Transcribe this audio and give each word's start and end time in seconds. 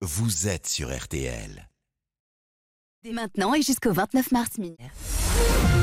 vous 0.00 0.46
êtes 0.46 0.68
sur 0.68 0.96
RTL. 0.96 1.68
Dès 3.02 3.10
maintenant 3.10 3.54
et 3.54 3.62
jusqu'au 3.62 3.92
29 3.92 4.30
mars 4.30 4.58
minuit. 4.58 4.76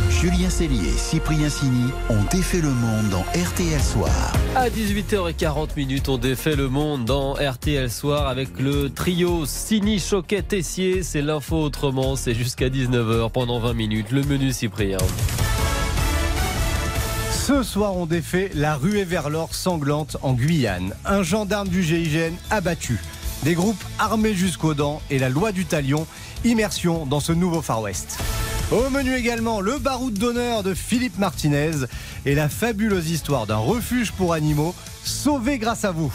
Julien 0.10 0.50
Cellier 0.50 0.88
et 0.88 0.98
Cyprien 0.98 1.50
Sini 1.50 1.92
ont 2.10 2.24
défait 2.32 2.62
le 2.62 2.70
monde 2.70 3.10
dans 3.10 3.24
RTL 3.24 3.82
Soir. 3.82 4.34
À 4.56 4.70
18h40 4.70 5.76
minutes, 5.76 6.08
on 6.08 6.18
défait 6.18 6.56
le 6.56 6.70
monde 6.70 7.04
dans 7.04 7.34
RTL 7.34 7.92
Soir 7.92 8.28
avec 8.28 8.58
le 8.58 8.90
trio 8.90 9.46
Sini 9.46 10.00
Choquet 10.00 10.44
Tessier. 10.44 11.04
C'est 11.04 11.22
l'info 11.22 11.62
autrement, 11.62 12.16
c'est 12.16 12.36
jusqu'à 12.36 12.70
19h 12.70 13.32
pendant 13.32 13.60
20 13.60 13.74
minutes. 13.74 14.12
Le 14.12 14.24
menu 14.24 14.54
Cyprien. 14.54 14.98
Ce 17.32 17.64
soir, 17.64 17.96
on 17.96 18.06
défait 18.06 18.50
la 18.56 18.76
ruée 18.76 19.04
vers 19.04 19.30
l'or 19.30 19.54
sanglante 19.54 20.18
en 20.22 20.34
Guyane. 20.34 20.96
Un 21.04 21.22
gendarme 21.22 21.68
du 21.68 21.84
GIGN 21.84 22.34
abattu. 22.50 23.00
Des 23.46 23.54
groupes 23.54 23.84
armés 24.00 24.34
jusqu'aux 24.34 24.74
dents 24.74 25.04
et 25.12 25.20
la 25.20 25.30
loi 25.30 25.52
du 25.52 25.66
talion. 25.66 26.08
Immersion 26.46 27.06
dans 27.06 27.20
ce 27.20 27.32
nouveau 27.32 27.62
Far 27.62 27.80
West. 27.80 28.18
Au 28.72 28.90
menu 28.90 29.14
également, 29.14 29.62
le 29.62 29.78
baroud 29.78 30.18
d'honneur 30.18 30.64
de 30.64 30.74
Philippe 30.74 31.20
Martinez 31.20 31.86
et 32.26 32.34
la 32.34 32.50
fabuleuse 32.50 33.12
histoire 33.12 33.46
d'un 33.46 33.58
refuge 33.58 34.12
pour 34.14 34.34
animaux 34.34 34.74
sauvé 35.04 35.60
grâce 35.60 35.86
à 35.86 35.92
vous. 35.92 36.12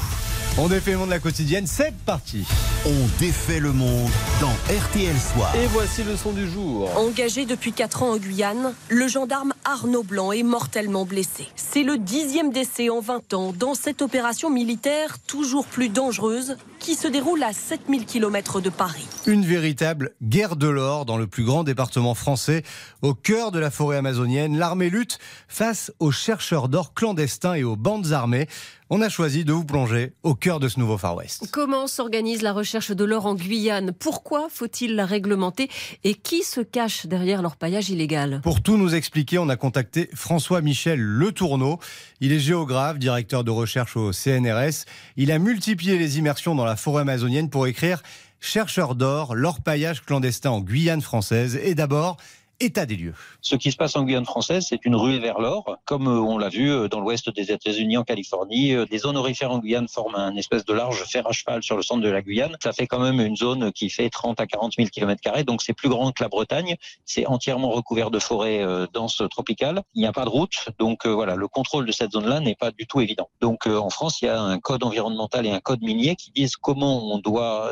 On 0.59 0.69
défait 0.69 0.93
le 0.93 0.99
monde 0.99 1.09
de 1.09 1.15
la 1.15 1.21
quotidienne, 1.21 1.67
c'est 1.67 1.95
parti. 2.05 2.45
On 2.85 3.21
défait 3.21 3.61
le 3.61 3.73
monde 3.73 4.11
dans 4.41 4.51
RTL 4.75 5.17
Soir. 5.17 5.55
Et 5.55 5.67
voici 5.69 6.03
le 6.03 6.17
son 6.17 6.33
du 6.33 6.51
jour. 6.51 6.91
Engagé 6.99 7.47
depuis 7.47 7.73
4 7.73 8.03
ans 8.03 8.11
en 8.11 8.17
Guyane, 8.17 8.75
le 8.89 9.07
gendarme 9.07 9.55
Arnaud 9.65 10.03
Blanc 10.03 10.33
est 10.33 10.43
mortellement 10.43 11.05
blessé. 11.05 11.47
C'est 11.55 11.85
le 11.85 11.99
dixième 11.99 12.51
décès 12.51 12.91
en 12.91 13.01
20 13.01 13.33
ans 13.33 13.53
dans 13.57 13.75
cette 13.75 14.03
opération 14.03 14.51
militaire 14.51 15.19
toujours 15.21 15.67
plus 15.67 15.89
dangereuse 15.89 16.57
qui 16.81 16.95
se 16.95 17.07
déroule 17.07 17.43
à 17.43 17.53
7000 17.53 18.05
km 18.05 18.61
de 18.61 18.71
Paris. 18.71 19.07
Une 19.27 19.45
véritable 19.45 20.13
guerre 20.23 20.57
de 20.57 20.69
l'or 20.69 21.05
dans 21.05 21.19
le 21.19 21.27
plus 21.27 21.45
grand 21.45 21.63
département 21.63 22.15
français, 22.15 22.65
au 23.03 23.15
cœur 23.15 23.53
de 23.53 23.59
la 23.59 23.71
forêt 23.71 23.99
amazonienne. 23.99 24.59
L'armée 24.59 24.91
lutte 24.91 25.19
face 25.47 25.93
aux 26.01 26.11
chercheurs 26.11 26.69
d'or 26.69 26.93
clandestins 26.93 27.55
et 27.55 27.63
aux 27.63 27.77
bandes 27.77 28.13
armées. 28.13 28.49
On 28.93 29.03
a 29.03 29.09
choisi 29.09 29.45
de 29.45 29.53
vous 29.53 29.65
plonger 29.65 30.15
au 30.25 30.35
cœur 30.35 30.59
de 30.59 30.67
ce 30.67 30.81
nouveau 30.81 30.99
Far 30.99 31.15
West. 31.15 31.49
Comment 31.53 31.87
s'organise 31.87 32.43
la 32.43 32.53
recherche 32.53 32.91
de 32.91 33.05
l'or 33.05 33.27
en 33.27 33.37
Guyane? 33.37 33.93
Pourquoi 33.93 34.49
faut-il 34.51 34.97
la 34.97 35.07
réglementer? 35.07 35.71
Et 36.03 36.15
qui 36.15 36.43
se 36.43 36.61
cache 36.61 37.07
derrière 37.07 37.41
l'orpaillage 37.41 37.91
illégal? 37.91 38.41
Pour 38.43 38.65
tout 38.65 38.77
nous 38.77 38.97
expliquer, 38.97 39.39
on 39.39 39.49
a 39.49 39.55
contacté 39.55 40.11
François-Michel 40.13 40.99
Le 40.99 41.31
Tourneau. 41.31 41.79
Il 42.21 42.33
est 42.33 42.41
géographe, 42.41 42.99
directeur 42.99 43.45
de 43.45 43.53
recherche 43.53 43.97
au 43.97 44.13
CNRS. 44.13 44.87
Il 45.17 45.31
a 45.31 45.39
multiplié 45.39 45.97
les 45.97 46.19
immersions 46.19 46.57
dans 46.57 46.65
la 46.65 46.75
forêt 46.75 47.03
amazonienne 47.03 47.49
pour 47.49 47.69
écrire 47.69 48.03
Chercheurs 48.41 48.97
d'or, 48.97 49.37
l'orpaillage 49.37 50.03
clandestin 50.03 50.51
en 50.51 50.61
Guyane 50.63 51.03
française. 51.03 51.61
Et 51.63 51.77
d'abord, 51.77 52.17
état 52.61 52.87
des 52.87 52.97
lieux. 52.97 53.15
Ce 53.41 53.57
qui 53.57 53.73
se 53.73 53.77
passe 53.77 53.97
en 53.97 54.05
Guyane 54.05 54.27
française, 54.27 54.67
c'est 54.69 54.85
une 54.85 54.95
ruée 54.95 55.19
vers 55.19 55.41
l'or, 55.41 55.79
comme 55.87 56.07
euh, 56.07 56.21
on 56.21 56.39
l'a 56.39 56.51
vu 56.51 56.71
euh, 56.71 56.89
dans 56.89 57.01
l'ouest 57.01 57.31
des 57.31 57.51
États-Unis, 57.51 57.97
en 57.97 58.05
Californie. 58.05 58.69
Les 58.69 58.77
euh, 58.77 58.99
zones 58.99 59.17
aurifères 59.17 59.51
en 59.51 59.59
Guyane 59.59 59.89
forment 59.89 60.17
un 60.17 60.37
espèce 60.37 60.65
de 60.65 60.75
large 60.75 61.03
fer 61.05 61.27
à 61.27 61.33
cheval 61.33 61.63
sur 61.63 61.77
le 61.77 61.83
centre 61.83 62.03
de 62.03 62.11
la 62.11 62.21
Guyane. 62.21 62.57
Ça 62.63 62.73
fait 62.73 62.87
quand 62.87 63.01
même 63.01 63.21
une 63.21 63.37
zone 63.37 63.73
qui 63.73 63.89
fait 63.89 64.11
30 64.11 64.41
à 64.41 64.47
40 64.47 64.75
000 64.77 64.89
km, 64.89 65.43
donc 65.45 65.63
c'est 65.63 65.73
plus 65.73 65.89
grand 65.89 66.13
que 66.13 66.23
la 66.23 66.29
Bretagne. 66.29 66.77
C'est 67.05 67.27
entièrement 67.27 67.71
recouvert 67.71 68.11
de 68.11 68.19
forêts 68.19 68.65
denses 68.93 69.23
tropicales. 69.31 69.83
Il 69.95 70.01
n'y 70.01 70.07
a 70.07 70.13
pas 70.13 70.25
de 70.25 70.31
route, 70.31 70.69
donc 70.79 71.07
voilà, 71.07 71.35
le 71.35 71.49
contrôle 71.49 71.87
de 71.87 71.93
cette 71.93 72.13
zone-là 72.13 72.41
n'est 72.41 72.55
pas 72.55 72.71
du 72.71 72.87
tout 72.87 73.01
évident. 73.01 73.29
Donc 73.41 73.67
en 73.67 73.91
France, 73.91 74.21
il 74.23 74.27
y 74.27 74.29
a 74.29 74.41
un 74.41 74.59
code 74.59 74.85
environnemental 74.85 75.47
et 75.47 75.51
un 75.51 75.61
code 75.61 75.83
minier 75.83 76.17
qui 76.17 76.31
disent 76.31 76.57
comment 76.57 77.13
on 77.13 77.19
doit 77.19 77.71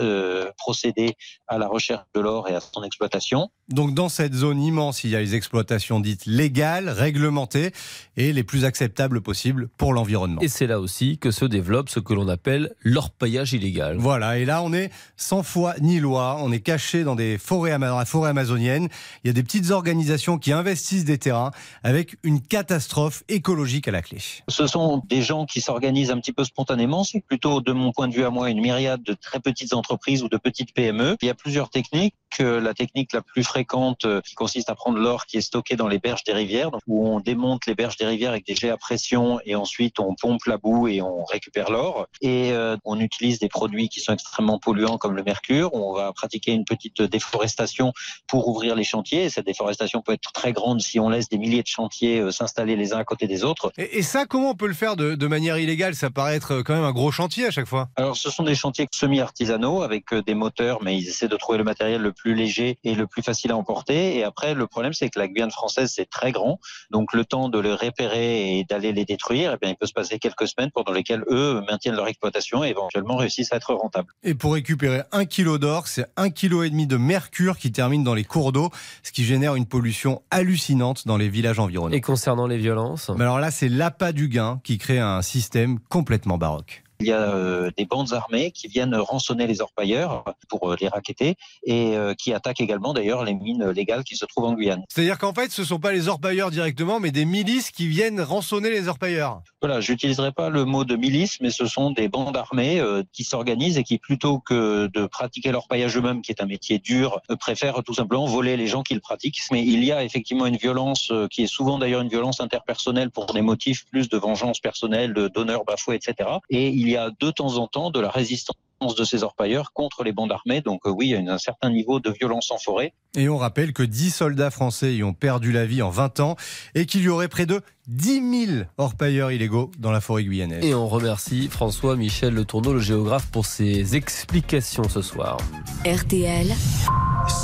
procéder 0.56 1.16
à 1.46 1.58
la 1.58 1.68
recherche 1.68 2.04
de 2.14 2.20
l'or 2.20 2.48
et 2.48 2.54
à 2.54 2.60
son 2.60 2.82
exploitation. 2.82 3.50
Donc 3.68 3.92
dans 3.92 4.08
cette 4.08 4.34
zone 4.34 4.62
immense, 4.62 4.77
il 5.04 5.10
y 5.10 5.16
a 5.16 5.20
les 5.20 5.34
exploitations 5.34 6.00
dites 6.00 6.26
légales, 6.26 6.88
réglementées 6.88 7.72
et 8.16 8.32
les 8.32 8.44
plus 8.44 8.64
acceptables 8.64 9.20
possibles 9.20 9.68
pour 9.76 9.92
l'environnement. 9.92 10.40
Et 10.40 10.48
c'est 10.48 10.66
là 10.66 10.80
aussi 10.80 11.18
que 11.18 11.30
se 11.30 11.44
développe 11.44 11.88
ce 11.88 12.00
que 12.00 12.14
l'on 12.14 12.28
appelle 12.28 12.74
l'orpaillage 12.82 13.52
illégal. 13.52 13.96
Voilà, 13.98 14.38
et 14.38 14.44
là 14.44 14.62
on 14.62 14.72
est 14.72 14.90
sans 15.16 15.42
foi 15.42 15.74
ni 15.80 15.98
loi, 15.98 16.36
on 16.40 16.52
est 16.52 16.60
caché 16.60 17.02
dans 17.02 17.16
des 17.16 17.38
forêts 17.38 17.78
dans 17.78 17.98
la 17.98 18.04
forêt 18.04 18.30
amazonienne. 18.30 18.88
Il 19.24 19.28
y 19.28 19.30
a 19.30 19.32
des 19.32 19.42
petites 19.42 19.70
organisations 19.70 20.38
qui 20.38 20.52
investissent 20.52 21.04
des 21.04 21.18
terrains 21.18 21.50
avec 21.82 22.16
une 22.22 22.40
catastrophe 22.40 23.24
écologique 23.28 23.88
à 23.88 23.90
la 23.90 24.02
clé. 24.02 24.18
Ce 24.48 24.66
sont 24.66 25.02
des 25.08 25.22
gens 25.22 25.44
qui 25.46 25.60
s'organisent 25.60 26.10
un 26.10 26.20
petit 26.20 26.32
peu 26.32 26.44
spontanément, 26.44 27.04
c'est 27.04 27.20
plutôt 27.20 27.60
de 27.60 27.72
mon 27.72 27.92
point 27.92 28.08
de 28.08 28.14
vue 28.14 28.24
à 28.24 28.30
moi 28.30 28.48
une 28.50 28.60
myriade 28.60 29.02
de 29.02 29.14
très 29.14 29.40
petites 29.40 29.74
entreprises 29.74 30.22
ou 30.22 30.28
de 30.28 30.36
petites 30.36 30.72
PME. 30.72 31.16
Il 31.20 31.26
y 31.26 31.30
a 31.30 31.34
plusieurs 31.34 31.70
techniques, 31.70 32.14
la 32.38 32.74
technique 32.74 33.12
la 33.12 33.22
plus 33.22 33.42
fréquente 33.42 34.04
euh, 34.04 34.20
qui 34.20 34.34
consiste 34.34 34.67
à 34.68 34.74
prendre 34.74 34.98
l'or 34.98 35.26
qui 35.26 35.36
est 35.36 35.42
stocké 35.42 35.76
dans 35.76 35.88
les 35.88 35.98
berges 35.98 36.24
des 36.24 36.32
rivières, 36.32 36.70
où 36.86 37.08
on 37.08 37.20
démonte 37.20 37.66
les 37.66 37.74
berges 37.74 37.96
des 37.96 38.06
rivières 38.06 38.30
avec 38.30 38.46
des 38.46 38.54
jets 38.54 38.70
à 38.70 38.76
pression 38.76 39.40
et 39.44 39.54
ensuite 39.54 40.00
on 40.00 40.14
pompe 40.14 40.44
la 40.46 40.58
boue 40.58 40.88
et 40.88 41.02
on 41.02 41.24
récupère 41.24 41.70
l'or. 41.70 42.06
Et 42.20 42.52
euh, 42.52 42.76
on 42.84 43.00
utilise 43.00 43.38
des 43.38 43.48
produits 43.48 43.88
qui 43.88 44.00
sont 44.00 44.12
extrêmement 44.12 44.58
polluants 44.58 44.98
comme 44.98 45.16
le 45.16 45.22
mercure. 45.22 45.74
On 45.74 45.94
va 45.94 46.12
pratiquer 46.12 46.52
une 46.52 46.64
petite 46.64 47.02
déforestation 47.02 47.92
pour 48.26 48.48
ouvrir 48.48 48.74
les 48.74 48.84
chantiers. 48.84 49.24
Et 49.24 49.30
cette 49.30 49.46
déforestation 49.46 50.02
peut 50.02 50.12
être 50.12 50.32
très 50.32 50.52
grande 50.52 50.80
si 50.80 50.98
on 51.00 51.08
laisse 51.08 51.28
des 51.28 51.38
milliers 51.38 51.62
de 51.62 51.68
chantiers 51.68 52.20
euh, 52.20 52.30
s'installer 52.30 52.76
les 52.76 52.92
uns 52.92 52.98
à 52.98 53.04
côté 53.04 53.26
des 53.26 53.44
autres. 53.44 53.72
Et, 53.76 54.02
ça, 54.02 54.26
comment 54.26 54.50
on 54.50 54.54
peut 54.54 54.68
le 54.68 54.74
faire 54.74 54.96
de, 54.96 55.14
de, 55.14 55.26
manière 55.26 55.58
illégale? 55.58 55.94
Ça 55.94 56.10
paraît 56.10 56.36
être 56.36 56.62
quand 56.62 56.74
même 56.74 56.84
un 56.84 56.92
gros 56.92 57.10
chantier 57.10 57.46
à 57.46 57.50
chaque 57.50 57.66
fois. 57.66 57.88
Alors, 57.96 58.16
ce 58.16 58.30
sont 58.30 58.42
des 58.42 58.54
chantiers 58.54 58.86
semi-artisanaux 58.92 59.82
avec 59.82 60.14
des 60.14 60.34
moteurs, 60.34 60.82
mais 60.82 60.96
ils 60.96 61.08
essaient 61.08 61.28
de 61.28 61.36
trouver 61.36 61.58
le 61.58 61.64
matériel 61.64 62.00
le 62.00 62.12
plus 62.12 62.34
léger 62.34 62.78
et 62.84 62.94
le 62.94 63.06
plus 63.06 63.22
facile 63.22 63.52
à 63.52 63.56
emporter. 63.56 64.16
Et 64.16 64.24
après, 64.24 64.54
le 64.58 64.66
problème, 64.66 64.92
c'est 64.92 65.08
que 65.08 65.18
la 65.18 65.28
Guyane 65.28 65.50
française, 65.50 65.92
c'est 65.94 66.08
très 66.08 66.32
grand. 66.32 66.58
Donc, 66.90 67.12
le 67.12 67.24
temps 67.24 67.48
de 67.48 67.58
les 67.58 67.72
repérer 67.72 68.58
et 68.58 68.64
d'aller 68.64 68.92
les 68.92 69.04
détruire, 69.04 69.52
eh 69.54 69.58
bien, 69.60 69.70
il 69.70 69.76
peut 69.76 69.86
se 69.86 69.92
passer 69.92 70.18
quelques 70.18 70.48
semaines 70.48 70.70
pendant 70.72 70.92
lesquelles 70.92 71.24
eux 71.30 71.62
maintiennent 71.68 71.94
leur 71.94 72.08
exploitation 72.08 72.64
et 72.64 72.68
éventuellement 72.68 73.16
réussissent 73.16 73.52
à 73.52 73.56
être 73.56 73.74
rentables. 73.74 74.12
Et 74.22 74.34
pour 74.34 74.54
récupérer 74.54 75.02
un 75.12 75.24
kilo 75.24 75.58
d'or, 75.58 75.86
c'est 75.86 76.06
un 76.16 76.30
kilo 76.30 76.62
et 76.62 76.70
demi 76.70 76.86
de 76.86 76.96
mercure 76.96 77.58
qui 77.58 77.72
termine 77.72 78.04
dans 78.04 78.14
les 78.14 78.24
cours 78.24 78.52
d'eau, 78.52 78.70
ce 79.02 79.12
qui 79.12 79.24
génère 79.24 79.54
une 79.54 79.66
pollution 79.66 80.22
hallucinante 80.30 81.06
dans 81.06 81.16
les 81.16 81.28
villages 81.28 81.58
environnants. 81.58 81.94
Et 81.94 82.00
concernant 82.00 82.46
les 82.46 82.58
violences 82.58 83.10
Mais 83.10 83.24
Alors 83.24 83.40
là, 83.40 83.50
c'est 83.50 83.68
l'appât 83.68 84.12
du 84.12 84.28
gain 84.28 84.60
qui 84.64 84.78
crée 84.78 84.98
un 84.98 85.22
système 85.22 85.78
complètement 85.88 86.38
baroque. 86.38 86.82
Il 87.00 87.06
y 87.06 87.12
a 87.12 87.32
euh, 87.32 87.70
des 87.76 87.84
bandes 87.84 88.12
armées 88.12 88.50
qui 88.50 88.66
viennent 88.66 88.96
rançonner 88.96 89.46
les 89.46 89.60
orpailleurs 89.60 90.24
pour 90.48 90.72
euh, 90.72 90.76
les 90.80 90.88
raqueter 90.88 91.36
et 91.62 91.96
euh, 91.96 92.12
qui 92.14 92.32
attaquent 92.32 92.60
également 92.60 92.92
d'ailleurs 92.92 93.24
les 93.24 93.34
mines 93.34 93.70
légales 93.70 94.02
qui 94.02 94.16
se 94.16 94.24
trouvent 94.24 94.46
en 94.46 94.54
Guyane. 94.54 94.82
C'est-à-dire 94.88 95.16
qu'en 95.16 95.32
fait, 95.32 95.52
ce 95.52 95.60
ne 95.60 95.66
sont 95.66 95.78
pas 95.78 95.92
les 95.92 96.08
orpailleurs 96.08 96.50
directement, 96.50 96.98
mais 96.98 97.12
des 97.12 97.24
milices 97.24 97.70
qui 97.70 97.86
viennent 97.86 98.20
rançonner 98.20 98.70
les 98.70 98.88
orpailleurs. 98.88 99.42
Voilà, 99.62 99.80
j'utiliserai 99.80 100.32
pas 100.32 100.50
le 100.50 100.64
mot 100.64 100.84
de 100.84 100.96
milice, 100.96 101.40
mais 101.40 101.50
ce 101.50 101.66
sont 101.66 101.92
des 101.92 102.08
bandes 102.08 102.36
armées 102.36 102.82
qui 103.12 103.22
s'organisent 103.22 103.78
et 103.78 103.84
qui, 103.84 103.98
plutôt 103.98 104.40
que 104.40 104.88
de 104.88 105.06
pratiquer 105.06 105.52
l'orpaillage 105.52 105.96
eux-mêmes, 105.96 106.22
qui 106.22 106.32
est 106.32 106.42
un 106.42 106.46
métier 106.46 106.78
dur, 106.78 107.20
préfèrent 107.40 107.82
tout 107.84 107.94
simplement 107.94 108.26
voler 108.26 108.56
les 108.56 108.66
gens 108.66 108.82
qui 108.82 108.94
le 108.94 109.00
pratiquent. 109.00 109.40
Mais 109.50 109.64
il 109.64 109.84
y 109.84 109.92
a 109.92 110.04
effectivement 110.04 110.46
une 110.46 110.56
violence 110.56 111.12
qui 111.30 111.42
est 111.42 111.48
souvent 111.48 111.78
d'ailleurs 111.78 112.02
une 112.02 112.08
violence 112.08 112.40
interpersonnelle 112.40 113.10
pour 113.10 113.26
des 113.26 113.42
motifs 113.42 113.84
plus 113.86 114.08
de 114.08 114.16
vengeance 114.16 114.60
personnelle, 114.60 115.12
d'honneur 115.12 115.64
bafoué, 115.64 115.96
etc. 115.96 116.28
Et 116.50 116.68
il 116.68 116.87
y 116.90 116.96
a 116.96 117.10
de 117.18 117.30
temps 117.30 117.56
en 117.56 117.66
temps 117.66 117.90
de 117.90 118.00
la 118.00 118.10
résistance 118.10 118.56
de 118.96 119.04
ces 119.04 119.22
orpailleurs 119.22 119.72
contre 119.72 120.04
les 120.04 120.12
bandes 120.12 120.32
armées. 120.32 120.60
Donc 120.60 120.80
euh, 120.86 120.90
oui, 120.90 121.08
il 121.08 121.24
y 121.24 121.28
a 121.28 121.32
un 121.32 121.38
certain 121.38 121.70
niveau 121.70 122.00
de 122.00 122.10
violence 122.10 122.50
en 122.50 122.58
forêt. 122.58 122.92
Et 123.16 123.28
on 123.28 123.36
rappelle 123.36 123.72
que 123.72 123.82
10 123.82 124.10
soldats 124.10 124.50
français 124.50 124.94
y 124.94 125.02
ont 125.02 125.14
perdu 125.14 125.52
la 125.52 125.66
vie 125.66 125.82
en 125.82 125.90
20 125.90 126.20
ans 126.20 126.36
et 126.74 126.86
qu'il 126.86 127.02
y 127.02 127.08
aurait 127.08 127.28
près 127.28 127.46
de 127.46 127.60
10 127.88 128.46
000 128.46 128.62
orpailleurs 128.76 129.32
illégaux 129.32 129.70
dans 129.78 129.90
la 129.90 130.00
forêt 130.00 130.24
guyanaise. 130.24 130.64
Et 130.64 130.74
on 130.74 130.86
remercie 130.86 131.48
François 131.48 131.96
Michel 131.96 132.34
Le 132.34 132.44
Tourneau, 132.44 132.72
le 132.72 132.80
géographe, 132.80 133.30
pour 133.30 133.46
ses 133.46 133.96
explications 133.96 134.88
ce 134.88 135.02
soir. 135.02 135.38
RTL. 135.84 136.48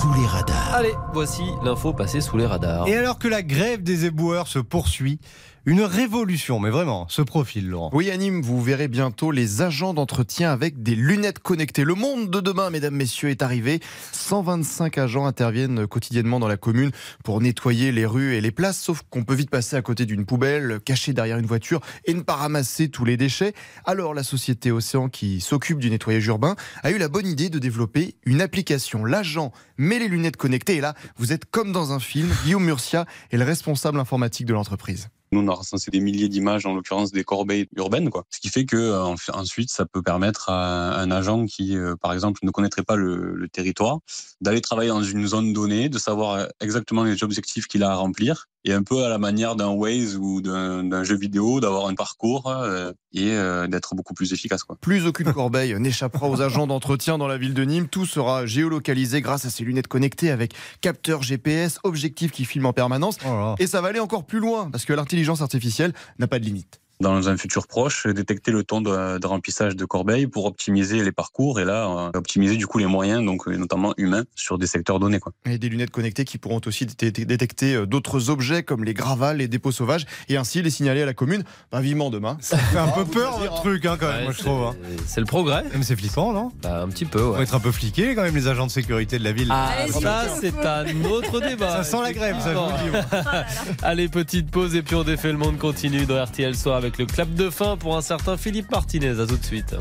Sous 0.01 0.15
les 0.15 0.27
radars. 0.27 0.75
Allez, 0.75 0.95
voici 1.13 1.43
l'info 1.63 1.93
passée 1.93 2.21
sous 2.21 2.39
les 2.39 2.47
radars. 2.47 2.87
Et 2.89 2.97
alors 2.97 3.19
que 3.19 3.29
la 3.29 3.43
grève 3.43 3.83
des 3.83 4.07
éboueurs 4.07 4.47
se 4.47 4.59
poursuit, 4.59 5.19
une 5.67 5.81
révolution, 5.81 6.61
mais 6.61 6.69
vraiment, 6.69 7.07
ce 7.09 7.23
profil, 7.23 7.71
Laurent. 7.71 7.91
Oui, 7.95 8.11
à 8.11 8.17
Nîmes, 8.19 8.43
vous 8.43 8.63
verrez 8.63 8.87
bientôt 8.87 9.31
les 9.31 9.63
agents 9.63 9.95
d'entretien 9.95 10.51
avec 10.51 10.83
des 10.83 10.95
lunettes 10.95 11.39
connectées. 11.39 11.85
Le 11.85 11.95
monde 11.95 12.31
de 12.31 12.41
demain, 12.41 12.69
mesdames, 12.69 12.95
messieurs, 12.95 13.31
est 13.31 13.41
arrivé. 13.41 13.81
125 14.13 14.99
agents 14.99 15.25
interviennent 15.25 15.87
quotidiennement 15.87 16.39
dans 16.39 16.49
la 16.49 16.59
commune 16.59 16.91
pour 17.23 17.41
nettoyer 17.41 17.93
les 17.93 18.05
rues 18.05 18.35
et 18.35 18.43
les 18.43 18.51
places, 18.51 18.79
sauf 18.79 19.03
qu'on 19.09 19.25
peut 19.25 19.35
vite 19.35 19.49
passer 19.49 19.77
à 19.77 19.81
côté 19.81 20.05
d'une 20.05 20.27
poubelle, 20.27 20.81
cachée 20.85 21.15
derrière 21.15 21.39
une 21.39 21.47
voiture, 21.47 21.81
et 22.05 22.13
ne 22.13 22.21
pas 22.21 22.37
ramasser 22.37 22.91
tous 22.91 23.07
les 23.07 23.17
déchets. 23.17 23.55
Alors, 23.87 24.13
la 24.13 24.23
société 24.23 24.71
Océan, 24.71 25.09
qui 25.09 25.41
s'occupe 25.41 25.79
du 25.79 25.89
nettoyage 25.89 26.27
urbain, 26.27 26.57
a 26.83 26.91
eu 26.91 26.99
la 26.99 27.09
bonne 27.09 27.27
idée 27.27 27.49
de 27.49 27.59
développer 27.59 28.17
une 28.27 28.43
application. 28.43 29.07
L'agent 29.07 29.51
met 29.79 29.99
les 29.99 30.09
lunettes 30.09 30.37
connectées, 30.37 30.77
et 30.77 30.81
là, 30.83 30.95
vous 31.17 31.33
êtes 31.33 31.47
comme 31.47 31.73
dans 31.73 31.93
un 31.93 32.01
film. 32.01 32.29
Guillaume 32.45 32.65
Murcia 32.65 33.07
est 33.31 33.39
le 33.39 33.45
responsable 33.45 33.99
informatique 33.99 34.47
de 34.47 34.53
l'entreprise. 34.53 35.09
Nous, 35.35 35.41
on 35.41 35.49
a 35.49 35.55
recensé 35.55 35.91
des 35.91 35.99
milliers 35.99 36.29
d'images, 36.29 36.65
en 36.65 36.75
l'occurrence 36.75 37.11
des 37.11 37.25
corbeilles 37.25 37.67
urbaines. 37.77 38.09
Ce 38.31 38.39
qui 38.39 38.49
fait 38.49 38.67
que 38.67 38.77
euh, 38.77 39.17
ensuite, 39.33 39.69
ça 39.69 39.85
peut 39.85 40.01
permettre 40.01 40.49
à 40.49 41.01
un 41.01 41.11
agent 41.11 41.47
qui, 41.47 41.77
euh, 41.77 41.97
par 42.01 42.13
exemple, 42.13 42.39
ne 42.45 42.53
connaîtrait 42.53 42.85
pas 42.85 42.95
le, 42.95 43.35
le 43.35 43.49
territoire, 43.49 43.99
d'aller 44.41 44.61
travailler 44.61 44.91
dans 44.91 45.03
une 45.03 45.27
zone 45.27 45.53
donnée, 45.53 45.89
de 45.89 45.99
savoir 45.99 46.47
exactement 46.61 47.03
les 47.03 47.25
objectifs 47.25 47.67
qu'il 47.67 47.83
a 47.83 47.91
à 47.91 47.95
remplir, 47.97 48.47
et 48.65 48.73
un 48.73 48.83
peu 48.83 49.05
à 49.05 49.09
la 49.09 49.19
manière 49.19 49.57
d'un 49.57 49.69
Waze 49.69 50.17
ou 50.17 50.41
d'un 50.41 50.85
d'un 50.85 51.05
jeu 51.05 51.17
vidéo, 51.17 51.61
d'avoir 51.61 51.87
un 51.87 51.95
parcours 51.95 52.49
euh, 52.49 52.93
et 53.13 53.33
euh, 53.33 53.67
d'être 53.67 53.95
beaucoup 53.95 54.15
plus 54.15 54.33
efficace, 54.33 54.65
quoi. 54.65 54.77
Plus 54.81 55.07
aucune 55.07 55.33
corbeille 55.33 55.75
n'échappera 55.79 56.29
aux 56.29 56.41
agents 56.41 56.67
d'entretien 56.67 57.19
dans 57.19 57.29
la 57.29 57.39
ville 57.39 57.55
de 57.55 57.65
Nîmes. 57.65 57.89
Tout 57.89 58.07
sera 58.07 58.47
géolocalisé 58.47 59.21
grâce 59.21 59.45
à 59.45 59.51
ces 59.51 59.65
lunettes 59.65 59.89
connectées 59.89 60.31
avec 60.31 60.55
capteur 60.81 61.23
GPS, 61.23 61.79
objectif 61.83 62.33
qui 62.33 62.45
filme 62.45 62.67
en 62.67 62.73
permanence. 62.73 63.19
Oh. 63.27 63.55
Et 63.59 63.67
ça 63.67 63.81
va 63.81 63.89
aller 63.89 64.01
encore 64.01 64.25
plus 64.25 64.41
loin 64.41 64.71
parce 64.71 64.85
que 64.85 64.93
l'intelligence 64.93 65.43
artificielle 65.43 65.93
n'a 66.19 66.27
pas 66.27 66.39
de 66.39 66.45
limite. 66.45 66.81
Dans 67.01 67.29
un 67.29 67.37
futur 67.37 67.67
proche, 67.67 68.07
détecter 68.07 68.51
le 68.51 68.63
temps 68.65 68.81
de, 68.81 69.19
de 69.19 69.27
remplissage 69.27 69.77
de 69.77 69.85
corbeilles 69.85 70.27
pour 70.27 70.45
optimiser 70.47 71.03
les 71.03 71.13
parcours 71.13 71.61
et 71.61 71.65
là, 71.65 71.87
euh, 72.15 72.19
optimiser 72.19 72.57
du 72.57 72.67
coup 72.67 72.79
les 72.79 72.87
moyens, 72.87 73.25
donc 73.25 73.49
euh, 73.49 73.57
notamment 73.57 73.95
humains, 73.97 74.25
sur 74.35 74.59
des 74.59 74.67
secteurs 74.67 75.01
donnés. 75.01 75.19
Quoi. 75.21 75.33
Et 75.47 75.59
des 75.59 75.69
lunettes 75.69 75.91
connectées 75.91 76.25
qui 76.25 76.39
pourront 76.39 76.61
aussi 76.67 76.87
dé- 76.87 77.11
dé- 77.11 77.25
détecter 77.25 77.75
euh, 77.75 77.87
d'autres 77.87 78.31
objets 78.31 78.63
comme 78.63 78.85
les 78.85 78.95
gravats, 78.95 79.35
les 79.35 79.49
dépôts 79.49 79.73
sauvages 79.73 80.07
et 80.29 80.37
ainsi 80.37 80.63
les 80.63 80.71
signaler 80.71 81.03
à 81.03 81.07
la 81.07 81.15
commune. 81.15 81.43
Bah, 81.73 81.81
vivement 81.81 82.11
demain. 82.11 82.37
Ça 82.41 82.57
fait 82.59 82.79
un 82.79 82.89
peu 82.89 83.05
peur 83.05 83.39
votre 83.39 83.61
truc 83.63 83.85
hein, 83.87 83.97
quand 83.99 84.07
même, 84.09 84.17
Ouais, 84.19 84.25
moi 84.25 84.33
je 84.33 84.39
trouve. 84.43 84.63
hein. 84.63 84.75
C'est 85.07 85.21
le 85.21 85.27
progrès. 85.27 85.65
Mais 85.77 85.83
c'est 85.83 85.97
flippant, 85.97 86.33
non? 86.33 86.53
Bah, 86.63 86.83
un 86.83 86.89
petit 86.89 87.05
peu, 87.05 87.19
Faut 87.19 87.33
ouais. 87.35 87.43
être 87.43 87.55
un 87.55 87.61
peu 87.61 87.73
fliqué 87.73 88.15
quand 88.15 88.23
même 88.23 88.35
les 88.37 88.49
agents 88.49 88.67
de 88.67 88.71
sécurité 88.71 89.19
de 89.19 89.25
la 89.25 89.33
ville. 89.33 89.49
Ah, 89.51 89.73
ça, 89.91 90.27
c'est 90.41 90.55
un 90.65 91.05
autre 91.05 91.41
débat. 91.41 91.83
Ça 91.83 91.85
sent 91.85 92.03
la 92.03 92.13
grève, 92.13 92.37
ça 92.41 92.53
je 92.53 92.59
vous 92.59 92.93
le 92.93 93.01
dis. 93.01 93.79
Allez, 93.83 94.09
petite 94.09 94.51
pause 94.51 94.75
et 94.77 94.83
puis 94.83 94.95
on 94.95 95.03
défait 95.05 95.33
le 95.33 95.39
monde 95.39 95.59
continue 95.59 96.07
dans 96.07 96.23
RTL 96.23 96.55
Soir 96.57 96.84
avec 96.85 96.99
le 96.99 97.07
clap 97.07 97.33
de 97.33 97.49
fin 97.49 97.79
pour 97.79 97.97
un 97.97 98.03
certain 98.03 98.37
Philippe 98.37 98.71
Martinez. 98.71 99.19
À 99.19 99.27
tout 99.27 99.39
de 99.39 99.45
suite. 99.45 99.75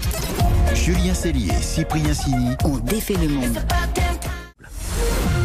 Julien 0.73 1.13
Cellier, 1.13 1.51
Cyprien 1.61 2.13
Sini. 2.13 2.55
On 2.63 2.77
défait 2.77 3.15
le 3.15 3.27
monde. 3.27 3.59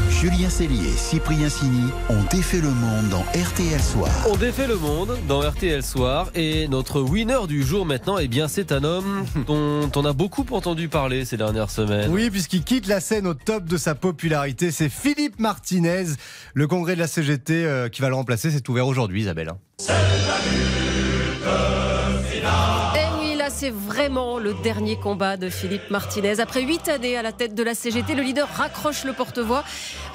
Julien 0.09 0.49
Cellier, 0.49 0.91
Cyprien 0.97 1.49
Sini 1.49 1.91
ont 2.11 2.23
défait 2.31 2.61
le 2.61 2.71
monde 2.71 3.09
dans 3.11 3.23
RTL 3.41 3.81
Soir. 3.81 4.11
On 4.31 4.37
défait 4.37 4.69
le 4.69 4.77
monde 4.77 5.17
dans 5.27 5.41
RTL 5.41 5.83
Soir 5.83 6.31
et 6.37 6.69
notre 6.69 7.01
winner 7.01 7.47
du 7.49 7.65
jour 7.65 7.85
maintenant, 7.85 8.19
eh 8.19 8.29
bien, 8.29 8.47
c'est 8.47 8.71
un 8.71 8.85
homme 8.85 9.25
dont 9.49 9.91
on 9.97 10.05
a 10.05 10.13
beaucoup 10.13 10.47
entendu 10.53 10.89
parler 10.89 11.25
ces 11.25 11.37
dernières 11.37 11.71
semaines. 11.71 12.11
Oui, 12.13 12.31
puisqu'il 12.31 12.63
quitte 12.63 12.87
la 12.87 13.01
scène 13.01 13.27
au 13.27 13.35
top 13.35 13.65
de 13.65 13.77
sa 13.77 13.97
popularité, 13.97 14.71
c'est 14.71 14.89
Philippe 14.89 15.41
Martinez. 15.41 16.07
Le 16.55 16.69
congrès 16.69 16.95
de 16.95 17.01
la 17.01 17.09
CGT 17.09 17.65
euh, 17.65 17.89
qui 17.89 18.01
va 18.01 18.09
le 18.09 18.15
remplacer, 18.15 18.53
c'est 18.53 18.69
ouvert 18.69 18.87
aujourd'hui, 18.87 19.23
Isabelle. 19.23 19.55
C'est 23.59 23.71
vraiment 23.71 24.39
le 24.39 24.55
dernier 24.55 24.97
combat 24.97 25.37
de 25.37 25.49
Philippe 25.49 25.91
Martinez. 25.91 26.39
Après 26.39 26.63
huit 26.63 26.89
années 26.89 27.17
à 27.17 27.23
la 27.23 27.33
tête 27.33 27.57
de 27.57 27.63
la 27.65 27.75
CGT, 27.75 28.15
le 28.15 28.23
leader 28.23 28.47
raccroche 28.55 29.03
le 29.05 29.13
porte-voix. 29.13 29.65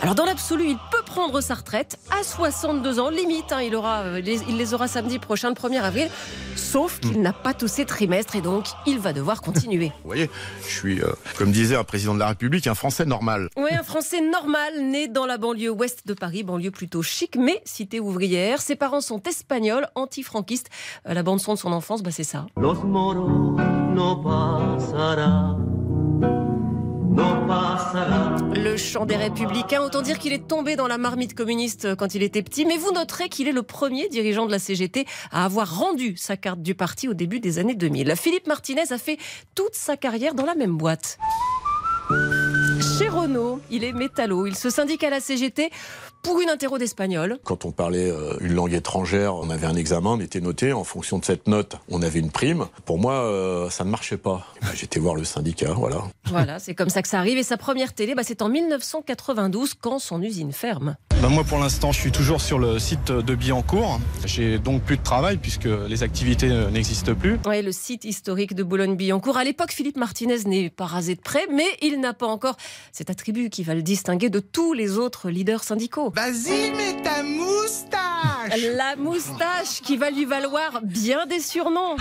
Alors, 0.01 0.15
dans 0.15 0.23
l'absolu, 0.23 0.63
il 0.69 0.77
peut 0.91 1.02
prendre 1.13 1.41
sa 1.41 1.53
retraite 1.53 1.99
à 2.09 2.23
62 2.23 2.99
ans, 2.99 3.11
limite. 3.11 3.51
hein, 3.51 3.61
il, 3.61 3.75
aura, 3.75 3.99
euh, 3.99 4.19
les, 4.19 4.39
il 4.49 4.57
les 4.57 4.73
aura 4.73 4.87
samedi 4.87 5.19
prochain, 5.19 5.49
le 5.49 5.53
1er 5.53 5.79
avril. 5.79 6.09
Sauf 6.55 6.99
qu'il 6.99 7.21
n'a 7.21 7.33
pas 7.33 7.53
tous 7.53 7.67
ses 7.67 7.85
trimestres 7.85 8.35
et 8.35 8.41
donc 8.41 8.65
il 8.87 8.97
va 8.97 9.13
devoir 9.13 9.41
continuer. 9.41 9.91
Vous 10.03 10.07
voyez, 10.09 10.27
je 10.67 10.73
suis, 10.73 11.01
euh, 11.01 11.11
comme 11.37 11.51
disait 11.51 11.75
un 11.75 11.83
président 11.83 12.15
de 12.15 12.19
la 12.19 12.29
République, 12.29 12.65
un 12.65 12.73
Français 12.73 13.05
normal. 13.05 13.49
Oui, 13.57 13.69
un 13.71 13.83
Français 13.83 14.21
normal, 14.21 14.73
né 14.81 15.07
dans 15.07 15.27
la 15.27 15.37
banlieue 15.37 15.69
ouest 15.69 16.07
de 16.07 16.15
Paris, 16.15 16.41
banlieue 16.41 16.71
plutôt 16.71 17.03
chic, 17.03 17.35
mais 17.37 17.61
cité 17.63 17.99
ouvrière. 17.99 18.59
Ses 18.59 18.75
parents 18.75 19.01
sont 19.01 19.21
espagnols, 19.21 19.85
anti-franquistes. 19.93 20.69
Euh, 21.07 21.13
La 21.13 21.21
bande-son 21.21 21.53
de 21.53 21.59
son 21.59 21.71
enfance, 21.73 22.01
bah, 22.01 22.09
c'est 22.11 22.23
ça. 22.23 22.47
Los 22.57 22.83
moros 22.83 23.55
no 23.93 24.15
pasará. 24.15 25.55
Le 27.15 28.75
chant 28.75 29.05
des 29.05 29.15
républicains, 29.15 29.81
autant 29.81 30.01
dire 30.01 30.17
qu'il 30.17 30.33
est 30.33 30.47
tombé 30.47 30.75
dans 30.75 30.87
la 30.87 30.97
marmite 30.97 31.35
communiste 31.35 31.95
quand 31.95 32.15
il 32.15 32.23
était 32.23 32.41
petit, 32.41 32.65
mais 32.65 32.77
vous 32.77 32.91
noterez 32.91 33.29
qu'il 33.29 33.47
est 33.47 33.51
le 33.51 33.61
premier 33.61 34.09
dirigeant 34.09 34.45
de 34.45 34.51
la 34.51 34.59
CGT 34.59 35.05
à 35.31 35.45
avoir 35.45 35.77
rendu 35.77 36.17
sa 36.17 36.37
carte 36.37 36.61
du 36.61 36.73
parti 36.73 37.07
au 37.07 37.13
début 37.13 37.39
des 37.39 37.59
années 37.59 37.75
2000. 37.75 38.15
Philippe 38.15 38.47
Martinez 38.47 38.91
a 38.91 38.97
fait 38.97 39.17
toute 39.53 39.75
sa 39.75 39.97
carrière 39.97 40.33
dans 40.33 40.45
la 40.45 40.55
même 40.55 40.77
boîte. 40.77 41.17
Il 43.71 43.83
est 43.85 43.93
métallo. 43.93 44.47
Il 44.47 44.55
se 44.55 44.69
syndique 44.69 45.03
à 45.03 45.09
la 45.09 45.21
CGT 45.21 45.71
pour 46.23 46.41
une 46.41 46.49
interro 46.49 46.77
d'espagnol. 46.77 47.37
Quand 47.45 47.63
on 47.63 47.71
parlait 47.71 48.09
euh, 48.09 48.35
une 48.41 48.53
langue 48.53 48.73
étrangère, 48.73 49.35
on 49.35 49.49
avait 49.49 49.65
un 49.65 49.75
examen, 49.75 50.11
on 50.11 50.19
était 50.19 50.41
noté. 50.41 50.73
En 50.73 50.83
fonction 50.83 51.19
de 51.19 51.25
cette 51.25 51.47
note, 51.47 51.77
on 51.89 52.01
avait 52.01 52.19
une 52.19 52.31
prime. 52.31 52.65
Pour 52.85 52.99
moi, 52.99 53.13
euh, 53.13 53.69
ça 53.69 53.85
ne 53.85 53.89
marchait 53.89 54.17
pas. 54.17 54.45
Ben, 54.61 54.69
J'étais 54.75 54.99
voir 54.99 55.15
le 55.15 55.23
syndicat, 55.23 55.71
voilà. 55.71 56.03
Voilà, 56.25 56.59
c'est 56.59 56.75
comme 56.75 56.89
ça 56.89 57.01
que 57.01 57.07
ça 57.07 57.19
arrive. 57.19 57.37
Et 57.37 57.43
sa 57.43 57.55
première 57.55 57.93
télé, 57.93 58.13
bah, 58.13 58.23
c'est 58.25 58.41
en 58.41 58.49
1992 58.49 59.73
quand 59.75 59.99
son 59.99 60.21
usine 60.21 60.51
ferme. 60.51 60.97
Ben 61.23 61.29
moi, 61.29 61.45
pour 61.45 61.57
l'instant, 61.57 61.93
je 61.93 62.01
suis 62.01 62.11
toujours 62.11 62.41
sur 62.41 62.59
le 62.59 62.79
site 62.79 63.09
de 63.09 63.33
Billancourt. 63.33 64.01
J'ai 64.25 64.59
donc 64.59 64.81
plus 64.81 64.97
de 64.97 65.03
travail 65.03 65.37
puisque 65.37 65.63
les 65.63 66.03
activités 66.03 66.51
euh, 66.51 66.69
n'existent 66.69 67.15
plus. 67.15 67.39
Ouais, 67.45 67.61
le 67.61 67.71
site 67.71 68.03
historique 68.03 68.53
de 68.55 68.61
Boulogne-Billancourt. 68.61 69.37
À 69.37 69.45
l'époque, 69.45 69.71
Philippe 69.71 69.95
Martinez 69.95 70.43
n'est 70.45 70.69
pas 70.69 70.85
rasé 70.85 71.15
de 71.15 71.21
près, 71.21 71.47
mais 71.49 71.77
il 71.81 72.01
n'a 72.01 72.13
pas 72.13 72.27
encore 72.27 72.57
cet 72.91 73.09
attribut 73.09 73.49
qui 73.49 73.63
va 73.63 73.73
le 73.73 73.81
distinguer 73.81 74.29
de 74.29 74.39
tous 74.39 74.73
les 74.73 74.97
autres 74.97 75.29
leaders 75.29 75.63
syndicaux. 75.63 76.11
Vas-y, 76.13 76.71
mets 76.71 77.01
ta 77.01 77.23
moustache 77.23 78.03
La 78.75 78.95
moustache 78.95 79.81
qui 79.81 79.97
va 79.97 80.11
lui 80.11 80.25
valoir 80.25 80.81
bien 80.83 81.25
des 81.25 81.39
surnoms. 81.39 81.95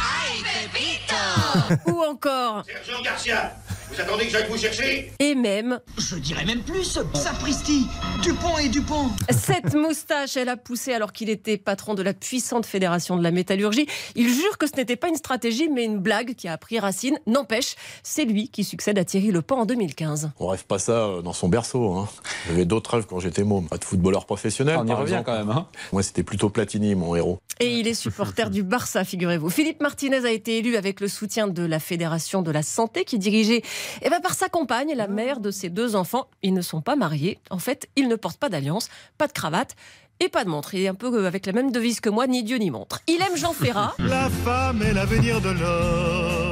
Ou 1.86 2.02
encore, 2.02 2.64
Sergent 2.66 3.02
Garcia, 3.02 3.56
vous 3.92 4.00
attendez 4.00 4.24
que 4.26 4.30
j'aille 4.30 4.48
vous 4.48 4.56
chercher 4.56 5.12
et 5.18 5.34
même, 5.34 5.80
Je 5.98 6.16
dirais 6.16 6.44
même 6.44 6.62
plus, 6.62 6.98
sapristi 7.14 7.86
Dupont 8.22 8.58
et 8.58 8.68
Dupont 8.68 9.10
cette 9.30 9.74
moustache, 9.74 10.36
elle 10.36 10.48
a 10.48 10.56
poussé 10.56 10.92
alors 10.92 11.12
qu'il 11.12 11.28
était 11.28 11.56
patron 11.56 11.94
de 11.94 12.02
la 12.02 12.14
puissante 12.14 12.64
fédération 12.64 13.16
de 13.16 13.22
la 13.22 13.30
métallurgie. 13.30 13.86
Il 14.14 14.28
jure 14.28 14.56
que 14.58 14.66
ce 14.66 14.76
n'était 14.76 14.96
pas 14.96 15.08
une 15.08 15.16
stratégie, 15.16 15.68
mais 15.68 15.84
une 15.84 15.98
blague 15.98 16.34
qui 16.34 16.48
a 16.48 16.56
pris 16.56 16.78
racine. 16.78 17.18
N'empêche, 17.26 17.76
c'est 18.02 18.24
lui 18.24 18.48
qui 18.48 18.64
succède 18.64 18.98
à 18.98 19.04
Thierry 19.04 19.30
Lepant 19.30 19.60
en 19.60 19.66
2015. 19.66 20.30
On 20.38 20.46
rêve 20.46 20.64
pas 20.64 20.78
ça 20.78 20.92
euh, 20.92 21.22
dans 21.22 21.32
son 21.32 21.48
berceau. 21.48 21.92
Hein. 21.92 22.08
J'avais 22.48 22.64
d'autres 22.64 22.94
rêves 22.94 23.06
quand 23.06 23.20
j'étais 23.20 23.44
môme. 23.44 23.68
Pas 23.68 23.78
de 23.78 23.84
footballeur 23.84 24.26
professionnel. 24.26 24.76
On 24.78 24.86
y 24.86 24.92
revient 24.92 25.14
exemple. 25.14 25.24
quand 25.24 25.38
même. 25.38 25.50
Hein 25.50 25.66
Moi, 25.92 26.02
c'était 26.02 26.22
plutôt 26.22 26.48
Platini, 26.48 26.94
mon 26.94 27.14
héros. 27.16 27.40
Et 27.60 27.78
il 27.78 27.86
est 27.86 27.94
supporter 27.94 28.50
du 28.50 28.62
Barça, 28.62 29.04
figurez-vous. 29.04 29.50
Philippe 29.50 29.80
Martinez 29.80 30.24
a 30.24 30.30
été 30.30 30.58
élu 30.58 30.76
avec 30.76 31.00
le 31.00 31.08
soutien 31.08 31.46
de 31.46 31.62
la 31.64 31.78
Fédération 31.78 32.42
de 32.42 32.50
la 32.50 32.62
Santé, 32.62 33.04
qui 33.04 33.16
est 33.16 33.62
dirigée 33.82 34.00
eh 34.02 34.10
ben, 34.10 34.20
par 34.20 34.34
sa 34.34 34.48
compagne, 34.48 34.94
la 34.94 35.08
mère 35.08 35.40
de 35.40 35.50
ses 35.50 35.70
deux 35.70 35.96
enfants. 35.96 36.28
Ils 36.42 36.54
ne 36.54 36.62
sont 36.62 36.80
pas 36.80 36.96
mariés. 36.96 37.38
En 37.50 37.58
fait, 37.58 37.88
ils 37.96 38.08
ne 38.08 38.16
portent 38.16 38.38
pas 38.38 38.48
d'alliance, 38.48 38.88
pas 39.18 39.26
de 39.26 39.32
cravate 39.32 39.76
et 40.20 40.28
pas 40.28 40.44
de 40.44 40.50
montre. 40.50 40.74
Il 40.74 40.82
est 40.82 40.88
un 40.88 40.94
peu 40.94 41.12
euh, 41.12 41.26
avec 41.26 41.46
la 41.46 41.52
même 41.52 41.72
devise 41.72 42.00
que 42.00 42.10
moi, 42.10 42.26
ni 42.26 42.42
Dieu 42.42 42.58
ni 42.58 42.70
montre. 42.70 43.00
Il 43.06 43.20
aime 43.22 43.36
Jean 43.36 43.52
Ferrat. 43.52 43.94
La 43.98 44.28
femme 44.44 44.82
est 44.82 44.92
l'avenir 44.92 45.40
de 45.40 45.50
l'homme 45.50 46.51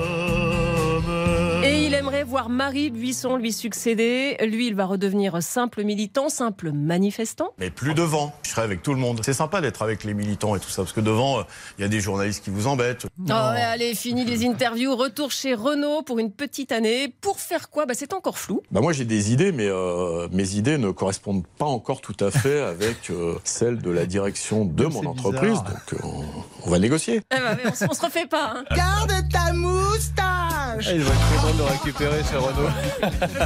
Et 2.20 2.22
il 2.22 2.26
aimerait 2.26 2.30
voir 2.30 2.48
Marie 2.50 2.90
Buisson 2.90 3.36
lui 3.36 3.50
succéder. 3.52 4.36
Lui, 4.46 4.66
il 4.66 4.74
va 4.74 4.84
redevenir 4.84 5.42
simple 5.42 5.84
militant, 5.84 6.28
simple 6.28 6.70
manifestant. 6.72 7.54
Mais 7.58 7.70
plus 7.70 7.94
devant. 7.94 8.34
Je 8.42 8.50
serai 8.50 8.62
avec 8.62 8.82
tout 8.82 8.92
le 8.92 9.00
monde. 9.00 9.20
C'est 9.24 9.32
sympa 9.32 9.60
d'être 9.62 9.80
avec 9.82 10.04
les 10.04 10.12
militants 10.12 10.54
et 10.54 10.60
tout 10.60 10.68
ça, 10.68 10.82
parce 10.82 10.92
que 10.92 11.00
devant, 11.00 11.38
euh, 11.38 11.42
il 11.78 11.82
y 11.82 11.84
a 11.84 11.88
des 11.88 12.00
journalistes 12.00 12.44
qui 12.44 12.50
vous 12.50 12.66
embêtent. 12.66 13.06
Oh, 13.18 13.22
ouais, 13.32 13.32
allez, 13.62 13.94
fini 13.94 14.24
les 14.26 14.46
interviews. 14.46 14.94
Retour 14.94 15.30
chez 15.30 15.54
Renault 15.54 16.02
pour 16.02 16.18
une 16.18 16.30
petite 16.30 16.72
année. 16.72 17.14
Pour 17.22 17.40
faire 17.40 17.70
quoi? 17.70 17.86
Bah, 17.86 17.94
C'est 17.96 18.12
encore 18.12 18.36
flou. 18.38 18.60
Bah 18.70 18.80
moi 18.82 18.92
j'ai 18.92 19.04
des 19.06 19.32
idées, 19.32 19.52
mais 19.52 19.66
euh, 19.68 20.28
mes 20.32 20.54
idées 20.56 20.76
ne 20.78 20.90
correspondent 20.90 21.46
pas 21.58 21.64
encore 21.66 22.00
tout 22.02 22.16
à 22.20 22.30
fait 22.30 22.60
avec 22.60 23.08
euh, 23.10 23.34
celles 23.44 23.78
de 23.78 23.90
la 23.90 24.04
direction 24.06 24.64
de 24.66 24.84
mon 24.84 25.12
bizarre. 25.14 25.42
bizarre. 25.42 25.64
Donc 25.64 25.94
euh, 25.94 26.06
on, 26.66 26.70
va 26.70 26.78
négocier. 26.78 27.22
Eh 27.34 27.36
ben, 27.36 27.58
on, 27.66 27.74
se- 27.74 27.84
on 27.88 27.94
se 27.94 28.02
refait 28.02 28.26
pas. 28.26 28.54
hein. 28.56 28.64
Garde 28.76 29.12
ta 29.32 29.52
moustache 29.52 30.86
Ah, 30.88 30.92
il 30.92 31.00
va 31.02 31.10
être 31.12 31.42
content 31.42 31.54
de 31.54 31.58
le 31.58 31.64
récupérer 32.10 32.22
chez 32.30 32.36
Renault. 32.36 32.70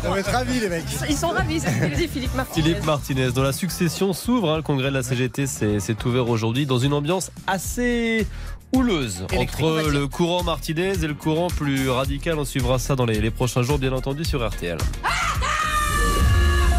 On 0.07 0.11
va 0.11 0.21
être 0.21 0.31
ravis, 0.31 0.61
les 0.61 0.69
mecs. 0.69 0.85
Ils 1.09 1.17
sont 1.17 1.29
ravis, 1.29 1.61
c'est 1.61 1.71
ce 1.71 1.87
qu'il 1.87 1.97
dit 1.97 2.09
Philippe 2.09 2.35
Martinez. 2.35 2.63
Philippe 2.63 2.85
Martinez, 2.85 3.33
dont 3.33 3.43
la 3.43 3.53
succession 3.53 4.13
s'ouvre, 4.13 4.51
hein, 4.51 4.57
le 4.57 4.63
congrès 4.63 4.89
de 4.89 4.95
la 4.95 5.03
CGT 5.03 5.47
s'est 5.47 6.07
ouvert 6.07 6.29
aujourd'hui 6.29 6.67
dans 6.67 6.79
une 6.79 6.93
ambiance 6.93 7.31
assez 7.47 8.27
houleuse 8.73 9.27
Électrique, 9.33 9.65
entre 9.65 9.91
le 9.91 10.09
courant 10.09 10.43
Martinez 10.43 10.93
et 11.03 11.07
le 11.07 11.15
courant 11.15 11.49
plus 11.49 11.89
radical. 11.89 12.39
On 12.39 12.45
suivra 12.45 12.79
ça 12.79 12.97
dans 12.97 13.07
les, 13.07 13.21
les 13.21 13.31
prochains 13.31 13.63
jours, 13.63 13.79
bien 13.79 13.93
entendu, 13.93 14.25
sur 14.25 14.47
RTL. 14.47 14.79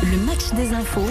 Le 0.04 0.18
match 0.26 0.52
des 0.56 0.74
infos 0.74 1.10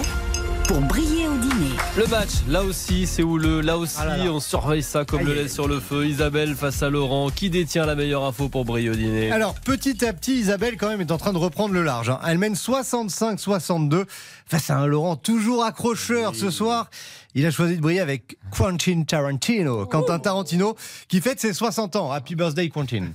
pour 0.67 0.79
briller 0.81 1.27
au 1.27 1.35
dîner. 1.37 1.75
Le 1.97 2.07
match, 2.07 2.29
là 2.47 2.63
aussi, 2.63 3.05
c'est 3.07 3.23
houleux. 3.23 3.61
Là 3.61 3.77
aussi, 3.77 3.95
Ah 3.99 4.05
là 4.05 4.17
là. 4.17 4.31
on 4.31 4.39
surveille 4.39 4.81
ça 4.83 5.05
comme 5.05 5.19
Aïe, 5.19 5.25
le 5.25 5.33
lait 5.33 5.47
sur 5.47 5.67
le 5.67 5.79
feu. 5.79 6.05
Isabelle 6.07 6.55
face 6.55 6.81
à 6.83 6.89
Laurent. 6.89 7.29
Qui 7.29 7.49
détient 7.49 7.85
la 7.85 7.95
meilleure 7.95 8.23
info 8.23 8.49
pour 8.49 8.65
briller 8.65 8.89
au 8.89 8.95
dîner? 8.95 9.31
Alors, 9.31 9.55
petit 9.55 10.05
à 10.05 10.13
petit, 10.13 10.35
Isabelle, 10.39 10.77
quand 10.77 10.87
même, 10.89 11.01
est 11.01 11.11
en 11.11 11.17
train 11.17 11.33
de 11.33 11.37
reprendre 11.37 11.73
le 11.73 11.83
large. 11.83 12.09
hein. 12.09 12.19
Elle 12.27 12.37
mène 12.37 12.53
65-62 12.55 14.05
face 14.47 14.69
à 14.69 14.77
un 14.77 14.85
Laurent 14.87 15.15
toujours 15.15 15.63
accrocheur 15.63 16.35
ce 16.35 16.49
soir. 16.49 16.89
Il 17.35 17.45
a 17.45 17.51
choisi 17.51 17.75
de 17.75 17.81
briller 17.81 17.99
avec 17.99 18.37
Quentin 18.49 19.03
Tarantino. 19.03 19.85
Quentin 19.85 20.19
Tarantino 20.19 20.75
qui 21.07 21.21
fête 21.21 21.39
ses 21.39 21.53
60 21.53 21.95
ans. 21.95 22.11
Happy 22.11 22.35
birthday, 22.35 22.69
Quentin. 22.69 23.07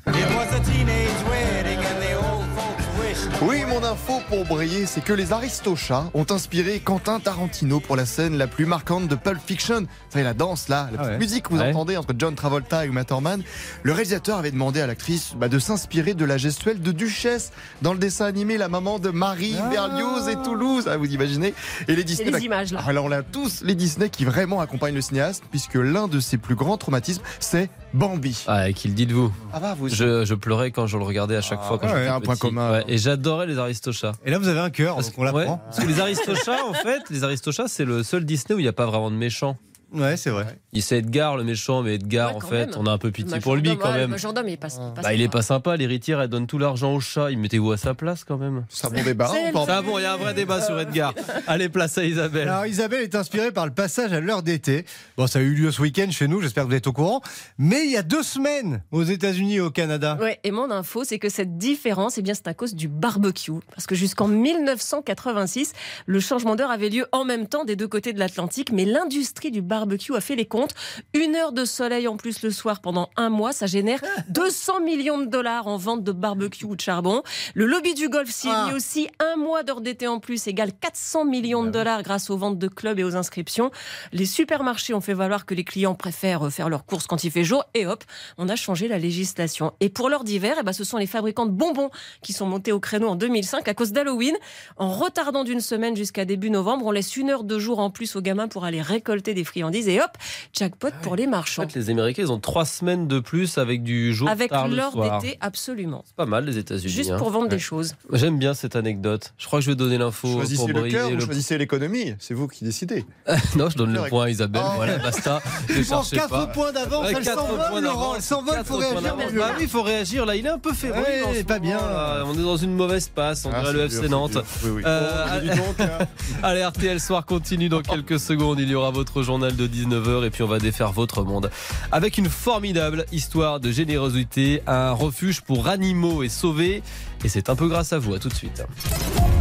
Oui, 3.42 3.60
info 3.90 4.20
pour 4.28 4.44
briller, 4.44 4.87
c'est 4.87 5.02
que 5.02 5.12
les 5.12 5.32
Aristochats 5.32 6.11
ont 6.14 6.26
inspiré 6.30 6.78
Quentin 6.78 7.18
Tarantino 7.18 7.80
pour 7.80 7.97
la 7.97 8.06
scène 8.06 8.38
la 8.38 8.47
plus 8.47 8.64
marquante 8.64 9.09
de 9.09 9.16
Pulp 9.16 9.40
Fiction. 9.44 9.80
Vous 9.80 9.87
savez, 10.11 10.23
la 10.25 10.32
danse 10.35 10.68
là, 10.68 10.88
la 10.92 10.99
Ah 11.02 11.06
ouais. 11.09 11.18
musique 11.18 11.44
que 11.49 11.54
vous 11.54 11.59
Ouais. 11.61 11.70
entendez 11.70 11.97
entre 11.97 12.14
John 12.16 12.35
Travolta 12.37 12.85
et 12.85 12.88
Uma 12.88 13.04
Thurman. 13.04 13.42
Le 13.82 13.92
réalisateur 13.92 14.38
avait 14.38 14.52
demandé 14.52 14.80
à 14.80 14.87
l'actrice 14.87 15.35
bah, 15.37 15.49
de 15.49 15.59
s'inspirer 15.59 16.14
de 16.14 16.25
la 16.25 16.37
gestuelle 16.38 16.80
de 16.80 16.92
Duchesse 16.92 17.50
dans 17.82 17.92
le 17.92 17.99
dessin 17.99 18.26
animé 18.26 18.59
La 18.59 18.68
maman 18.68 18.99
de 19.00 19.11
Marie, 19.11 19.56
Ah. 19.61 19.68
Berlioz 19.68 20.28
et 20.28 20.37
Toulouse. 20.44 20.85
Ah, 20.88 20.97
vous 20.97 21.12
imaginez 21.12 21.52
Et 21.88 21.97
les 21.97 22.04
Disney. 22.04 22.26
les 22.26 22.32
bah, 22.32 22.38
images, 22.40 22.73
là. 22.73 22.80
Alors 22.87 23.09
là, 23.09 23.23
tous 23.25 23.62
les 23.64 23.75
Disney 23.75 24.09
qui 24.09 24.25
vraiment 24.25 24.61
accompagnent 24.61 24.94
le 24.94 25.00
cinéaste, 25.00 25.42
puisque 25.50 25.75
l'un 25.75 26.06
de 26.06 26.20
ses 26.20 26.38
plus 26.38 26.54
grands 26.54 26.76
traumatismes, 26.78 27.23
c'est 27.40 27.70
Bambi. 27.92 28.44
Ah, 28.47 28.68
et 28.68 28.73
qu'il 28.75 28.94
dites-vous 28.94 29.32
Ah 29.52 29.59
bah 29.59 29.75
vous. 29.76 29.88
je, 29.88 30.25
je 30.25 30.35
pleurais 30.35 30.70
quand 30.70 30.87
je 30.87 30.97
le 30.97 31.02
regardais 31.02 31.35
à 31.35 31.40
chaque 31.40 31.59
Ah, 31.64 31.66
fois 31.66 31.78
quand 31.80 31.92
ouais, 31.92 32.06
un 32.06 32.20
point 32.20 32.37
commun, 32.37 32.82
et 32.87 32.99
j'adorais 32.99 33.47
les 33.49 33.59
Aristochats. 33.59 33.79
Et 34.25 34.30
là, 34.30 34.38
vous 34.38 34.49
avez 34.49 34.60
un 34.60 34.70
cœur, 34.70 34.94
Parce 34.96 35.08
donc 35.08 35.18
on 35.18 35.22
que- 35.26 35.30
ouais, 35.32 35.40
l'apprend. 35.44 35.58
parce 35.58 35.80
que 35.80 35.87
les 35.87 36.00
Aristochats, 36.00 36.64
en 36.66 36.75
fait, 36.75 37.02
les 37.10 37.25
Aristochats, 37.25 37.68
c'est 37.68 37.84
le 37.84 38.02
seul 38.02 38.25
Disney 38.25 38.54
où 38.54 38.58
il 38.58 38.62
n'y 38.62 38.68
a 38.68 38.72
pas 38.72 38.87
vraiment 38.87 39.10
de 39.10 39.16
méchant. 39.16 39.56
Ouais, 39.92 40.16
c'est 40.16 40.30
vrai. 40.30 40.47
Il 40.73 40.82
c'est 40.82 40.99
Edgar 40.99 41.37
le 41.37 41.42
méchant, 41.44 41.82
mais 41.82 41.94
Edgar, 41.97 42.30
Ouais, 42.37 42.37
en 42.44 42.47
fait, 42.47 42.66
même. 42.66 42.75
on 42.78 42.87
a 42.87 42.92
un 42.92 42.99
peu 42.99 43.11
pitié 43.11 43.40
pour 43.40 43.56
lui 43.56 43.76
quand 43.76 43.88
ouais, 43.88 43.94
Le 43.94 44.00
même. 44.02 44.11
majordome, 44.11 44.47
il 44.49 44.52
il 44.52 44.56
passe 44.56 44.78
Bah, 45.02 45.12
il 45.12 45.20
est 45.20 45.26
pas. 45.26 45.38
pas 45.38 45.42
sympa, 45.42 45.76
l'héritière, 45.76 46.20
elle 46.20 46.28
donne 46.28 46.47
tout 46.47 46.59
l'argent 46.59 46.94
au 46.94 47.00
chat. 47.00 47.30
Il 47.30 47.38
mettez-vous 47.38 47.73
à 47.73 47.76
sa 47.76 47.94
place 47.94 48.23
quand 48.25 48.38
même. 48.38 48.64
C'est 48.68 48.87
un 48.87 48.90
bon 48.90 49.02
débat. 49.02 49.28
C'est 49.32 49.52
Ah 49.68 49.82
bon, 49.82 49.99
il 49.99 50.02
y 50.02 50.04
a 50.04 50.12
un 50.14 50.16
vrai 50.16 50.32
débat 50.35 50.61
sur 50.62 50.78
Edgar. 50.78 51.12
Allez, 51.49 51.68
place 51.68 51.99
à 51.99 52.04
Isabelle. 52.04 52.49
Alors 52.49 52.66
Isabelle 52.66 53.02
est 53.02 53.14
inspirée 53.16 53.50
par 53.50 53.66
le 53.66 53.73
passage 53.73 54.12
à 54.12 54.20
l'heure 54.20 54.42
d'été. 54.42 54.85
Bon, 55.16 55.26
ça 55.26 55.40
a 55.40 55.42
eu 55.42 55.54
lieu 55.54 55.70
ce 55.73 55.82
week-end 55.82 56.09
chez 56.11 56.28
nous, 56.28 56.40
j'espère 56.40 56.64
que 56.64 56.68
vous 56.68 56.75
êtes 56.76 56.87
au 56.87 56.92
courant. 56.92 57.20
Mais 57.59 57.85
il 57.85 57.90
y 57.90 57.97
a 57.97 58.02
deux 58.02 58.23
semaines 58.23 58.82
aux 58.92 59.02
États-Unis 59.02 59.56
et 59.56 59.61
au 59.61 59.70
Canada. 59.70 60.16
Ouais, 60.20 60.38
et 60.44 60.50
mon 60.52 60.70
info, 60.70 61.02
c'est 61.04 61.18
que 61.18 61.28
cette 61.28 61.59
différence, 61.59 62.16
eh 62.18 62.23
bien, 62.23 62.35
c'est 62.35 62.47
à 62.49 62.54
cause 62.54 62.75
du 62.75 62.87
barbecue. 62.88 63.50
Parce 63.75 63.87
que 63.87 63.94
jusqu'en 63.97 64.28
1986, 64.28 65.73
le 66.06 66.20
changement 66.20 66.54
d'heure 66.56 66.70
avait 66.70 66.88
lieu 66.90 67.06
en 67.12 67.25
même 67.25 67.47
temps 67.49 67.64
des 67.64 67.76
deux 67.76 67.88
côtés 67.88 68.12
de 68.12 68.18
l'Atlantique. 68.18 68.70
Mais 68.73 68.85
l'industrie 68.85 69.50
du 69.50 69.62
barbecue 69.62 69.79
a 70.16 70.20
fait 70.20 70.37
les 70.37 70.46
comptes. 70.46 70.72
Une 71.14 71.37
heure 71.37 71.52
de 71.52 71.64
soleil 71.64 72.08
en 72.08 72.16
plus 72.16 72.42
le 72.42 72.50
soir 72.50 72.80
pendant 72.80 73.08
un 73.16 73.28
mois, 73.30 73.52
ça 73.52 73.66
génère 73.66 74.00
200 74.28 74.80
millions 74.80 75.18
de 75.18 75.26
dollars 75.26 75.66
en 75.66 75.76
vente 75.76 76.04
de 76.04 76.12
barbecue 76.12 76.64
ou 76.64 76.76
de 76.76 76.80
charbon. 76.80 77.22
Le 77.54 77.66
lobby 77.66 77.94
du 77.94 78.08
golf 78.08 78.30
s'y 78.30 78.49
Ah. 78.50 78.70
aussi. 78.75 79.08
Un 79.20 79.37
mois 79.37 79.62
d'heure 79.62 79.80
d'été 79.80 80.06
en 80.06 80.18
plus 80.20 80.46
égale 80.46 80.72
400 80.72 81.25
millions 81.25 81.62
de 81.64 81.70
dollars 81.70 82.02
grâce 82.02 82.30
aux 82.30 82.37
ventes 82.37 82.58
de 82.58 82.68
clubs 82.68 82.99
et 82.99 83.04
aux 83.04 83.16
inscriptions. 83.16 83.70
Les 84.12 84.26
supermarchés 84.26 84.94
ont 84.94 85.00
fait 85.00 85.14
valoir 85.14 85.46
que 85.46 85.54
les 85.54 85.64
clients 85.64 85.94
préfèrent 85.94 86.50
faire 86.50 86.68
leurs 86.68 86.84
courses 86.84 87.06
quand 87.06 87.25
il 87.25 87.30
fait 87.30 87.44
jour. 87.44 87.64
Et 87.75 87.87
hop, 87.87 88.04
on 88.38 88.49
a 88.49 88.56
changé 88.56 88.88
la 88.88 88.99
législation. 88.99 89.72
Et 89.80 89.88
pour 89.88 90.08
l'heure 90.08 90.25
d'hiver, 90.25 90.56
eh 90.60 90.62
ben, 90.62 90.72
ce 90.72 90.84
sont 90.84 90.96
les 90.99 91.06
fabricants 91.06 91.46
de 91.46 91.52
bonbons 91.52 91.90
qui 92.22 92.32
sont 92.32 92.46
montés 92.46 92.72
au 92.72 92.80
créneau 92.80 93.08
en 93.08 93.16
2005 93.16 93.68
à 93.68 93.75
cause 93.75 93.92
d'Halloween. 93.92 94.37
En 94.76 94.90
retardant 94.90 95.44
d'une 95.44 95.60
semaine 95.60 95.96
jusqu'à 95.96 96.25
début 96.25 96.50
novembre, 96.50 96.87
on 96.87 96.90
laisse 96.90 97.16
une 97.16 97.30
heure 97.30 97.44
de 97.44 97.58
jour 97.58 97.78
en 97.78 97.90
plus 97.90 98.16
aux 98.16 98.20
gamins 98.20 98.49
pour 98.49 98.64
aller 98.64 98.82
récolter 98.82 99.34
des 99.34 99.44
friandises. 99.44 99.60
Et 99.73 100.00
hop, 100.00 100.11
jackpot 100.53 100.89
pour 101.03 101.17
les 101.17 101.27
En 101.27 101.31
marchands. 101.31 101.62
fait, 101.69 101.79
les 101.79 101.91
Américains, 101.91 102.23
ils 102.23 102.33
ont 102.33 102.39
trois 102.41 102.65
semaines 102.65 103.07
de 103.09 103.19
plus 103.21 103.57
avec 103.59 103.83
du 103.83 104.12
jour 104.15 104.29
Avec 104.29 104.50
tard 104.50 104.69
le 104.69 104.77
l'heure 104.77 104.93
d'été, 105.21 105.39
absolument. 105.41 106.03
C'est 106.07 106.17
pas 106.17 106.27
mal 106.27 106.45
les 106.45 106.59
États-Unis. 106.59 106.93
Juste 106.93 107.11
hein. 107.11 107.17
pour 107.19 107.31
vendre 107.31 107.45
Ouais. 107.45 107.50
des 107.50 107.59
choses. 107.59 107.95
J'aime 108.12 108.39
bien 108.39 108.55
cette 108.55 108.77
anecdote. 108.77 109.33
Je 109.39 109.47
crois 109.47 109.61
que 109.61 109.65
je 109.65 109.71
vais 109.71 109.77
donner 109.77 109.99
l'info 109.99 110.29
pour 110.29 110.37
Choisissez 110.41 110.67
le 110.67 110.73
briller 110.75 110.91
cœur 110.97 111.11
le- 111.11 111.21
choisissez 111.21 111.57
l'économie. 111.59 112.15
C'est 112.19 112.35
vous 112.35 112.49
qui 112.49 112.65
décidez. 112.65 113.05
non, 113.57 113.71
je 113.71 113.77
donne 113.77 113.93
le 113.93 114.03
point 114.09 114.25
à 114.25 114.31
Isabelle. 114.31 114.62
Oh. 114.65 114.73
Voilà, 114.77 114.99
basta. 114.99 115.41
Prend 115.41 116.03
cherchez 116.03 116.17
4 116.17 116.29
pas. 116.29 116.47
points 116.49 116.73
d'avance, 116.73 117.05
Ouais, 117.07 117.12
elle 117.17 117.25
quatre 117.25 117.39
s'envole, 117.41 117.57
points 117.71 117.81
Laurent, 117.81 118.00
d'avance. 118.00 118.17
elle 118.17 118.23
s'envole, 118.23 118.55
Quatre 118.55 118.67
faut 118.67 118.77
réagir. 118.77 119.03
d'avance. 119.03 119.23
mon 119.25 119.29
vieux. 119.31 119.41
Bah 119.41 119.50
oui, 119.57 119.62
il 119.62 119.69
faut 119.69 119.83
réagir. 119.83 120.27
Là, 120.27 120.37
il 120.37 120.47
est 120.47 120.50
un 120.50 120.59
peu 120.59 120.73
fébrile. 120.73 121.03
Ouais, 121.05 121.41
en 121.43 121.45
pas 121.45 121.59
bien. 121.59 121.77
là. 121.79 122.23
On 122.27 122.35
est 122.35 122.43
dans 122.43 122.57
une 122.57 122.75
mauvaise 122.75 123.09
passe. 123.09 123.45
On 123.47 123.50
Ah, 123.53 123.61
dirait 123.61 123.73
le 123.73 123.81
FC 123.85 124.09
Nantes. 124.09 124.33
dur. 124.33 124.45
Oui, 124.65 124.71
oui. 124.77 124.83
Euh, 124.85 125.27
Oh, 125.43 125.47
donc, 125.57 125.81
hein. 125.81 126.07
Allez, 126.43 126.65
RTL 126.65 127.00
Soir 127.00 127.25
continue 127.27 127.69
dans 127.69 127.83
quelques 127.83 128.19
secondes. 128.21 128.59
Il 128.61 128.69
y 128.69 128.75
aura 128.75 128.91
votre 128.91 129.23
journal 129.23 129.55
de 129.61 129.69
19h 129.69 130.25
et 130.26 130.31
puis 130.31 130.43
on 130.43 130.47
va 130.47 130.59
défaire 130.59 130.93
votre 130.93 131.23
monde. 131.23 131.50
Avec 131.93 132.19
une 132.19 132.29
formidable 132.29 133.05
histoire 133.12 133.61
de 133.61 133.71
générosité, 133.71 134.62
un 134.67 134.93
refuge 134.93 135.43
pour 135.43 135.69
animaux 135.69 136.23
est 136.23 136.29
sauvé. 136.29 136.83
Et 137.25 137.29
c'est 137.29 137.50
un 137.50 137.57
peu 137.57 137.69
grâce 137.69 137.93
à 137.93 137.99
vous. 137.99 138.14
À 138.14 138.19
tout 138.19 138.29
de 138.29 138.35
suite. 138.35 138.64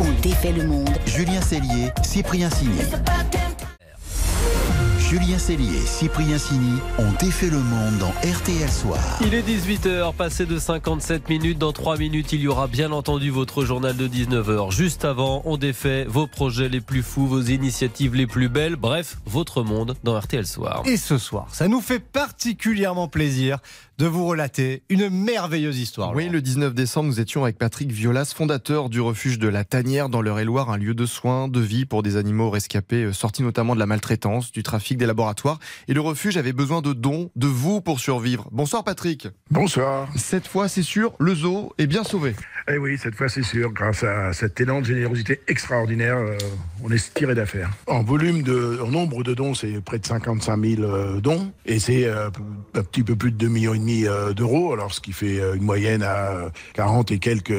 On 0.02 0.22
défait 0.22 0.52
le 0.52 0.66
monde. 0.66 0.90
Julien 1.06 1.42
Cellier, 1.42 1.92
Cyprien 2.04 2.50
Sini. 2.50 2.80
Julien 5.10 5.40
Cellier 5.40 5.76
et 5.76 5.88
Cyprien 5.88 6.38
Sini 6.38 6.78
ont 7.00 7.12
défait 7.20 7.50
le 7.50 7.58
monde 7.58 7.98
dans 7.98 8.12
RTL 8.12 8.70
Soir. 8.70 9.00
Il 9.26 9.34
est 9.34 9.42
18h, 9.42 10.14
passé 10.14 10.46
de 10.46 10.60
57 10.60 11.30
minutes. 11.30 11.58
Dans 11.58 11.72
3 11.72 11.98
minutes, 11.98 12.32
il 12.32 12.42
y 12.42 12.48
aura 12.48 12.68
bien 12.68 12.92
entendu 12.92 13.32
votre 13.32 13.66
journal 13.66 13.98
de 13.98 14.08
19h. 14.08 14.72
Juste 14.72 15.06
avant, 15.06 15.42
on 15.46 15.58
défait 15.58 16.06
vos 16.08 16.28
projets 16.28 16.70
les 16.70 16.80
plus 16.80 17.02
fous, 17.02 17.26
vos 17.26 17.42
initiatives 17.42 18.14
les 18.14 18.28
plus 18.28 18.50
belles. 18.50 18.76
Bref, 18.76 19.18
votre 19.26 19.64
monde 19.64 19.96
dans 20.04 20.16
RTL 20.16 20.46
Soir. 20.46 20.84
Et 20.86 20.96
ce 20.96 21.18
soir, 21.18 21.48
ça 21.52 21.68
nous 21.68 21.82
fait 21.82 22.00
particulièrement 22.00 23.08
plaisir 23.08 23.58
de 24.00 24.06
vous 24.06 24.26
relater 24.26 24.84
une 24.88 25.10
merveilleuse 25.10 25.78
histoire. 25.78 26.16
Oui, 26.16 26.30
le 26.30 26.42
19 26.42 26.74
décembre, 26.74 27.08
nous 27.08 27.20
étions 27.20 27.44
avec 27.44 27.58
Patrick 27.58 27.92
Violas, 27.92 28.32
fondateur 28.34 28.90
du 28.90 29.02
refuge 29.02 29.40
de 29.40 29.50
la 29.50 29.66
Tanière 29.66 30.08
dans 30.08 30.22
l'Eure-et-Loire, 30.22 30.70
un 30.70 30.78
lieu 30.78 30.94
de 30.94 31.06
soins, 31.06 31.50
de 31.50 31.60
vie 31.60 31.86
pour 31.86 32.02
des 32.02 32.16
animaux 32.16 32.50
rescapés, 32.50 33.04
euh, 33.04 33.12
sortis 33.12 33.44
notamment 33.44 33.74
de 33.74 33.80
la 33.80 33.88
maltraitance, 33.88 34.54
du 34.54 34.64
trafic 34.64 34.99
des 35.00 35.08
laboratoires. 35.08 35.58
Et 35.88 35.94
le 35.96 36.02
refuge 36.02 36.38
avait 36.38 36.54
besoin 36.54 36.82
de 36.82 36.94
dons, 36.94 37.32
de 37.36 37.48
vous 37.48 37.82
pour 37.82 38.00
survivre. 38.00 38.48
Bonsoir 38.52 38.84
Patrick. 38.84 39.28
Bonsoir. 39.50 40.08
Cette 40.16 40.48
fois, 40.48 40.68
c'est 40.68 40.84
sûr, 40.84 41.14
le 41.20 41.34
zoo 41.34 41.74
est 41.80 41.88
bien 41.88 42.04
sauvé. 42.04 42.36
Eh 42.72 42.78
oui, 42.78 43.00
cette 43.00 43.16
fois 43.16 43.30
c'est 43.30 43.42
sûr, 43.42 43.72
grâce 43.72 44.04
à 44.04 44.32
cet 44.34 44.62
élan 44.62 44.82
de 44.82 44.86
générosité 44.86 45.42
extraordinaire, 45.48 46.18
euh, 46.18 46.38
on 46.84 46.92
est 46.92 47.14
tiré 47.16 47.34
d'affaire. 47.34 47.72
En 47.88 48.04
volume 48.04 48.44
de, 48.44 48.80
en 48.84 48.90
nombre 48.90 49.24
de 49.24 49.34
dons, 49.34 49.56
c'est 49.56 49.82
près 49.82 49.98
de 49.98 50.06
55 50.06 50.64
000 50.64 50.82
euh, 50.84 51.20
dons, 51.20 51.52
et 51.66 51.80
c'est 51.80 52.06
euh, 52.06 52.30
un 52.76 52.84
petit 52.84 53.02
peu 53.02 53.16
plus 53.16 53.32
de 53.32 53.38
2 53.38 53.48
millions 53.48 53.74
et 53.74 53.80
demi 53.80 54.06
d'euros, 54.36 54.74
alors 54.74 54.94
ce 54.94 55.02
qui 55.02 55.14
fait 55.14 55.40
une 55.56 55.64
moyenne 55.64 56.04
à 56.04 56.32
euh, 56.32 56.50
40 56.74 57.12
et 57.12 57.20
quelques 57.20 57.52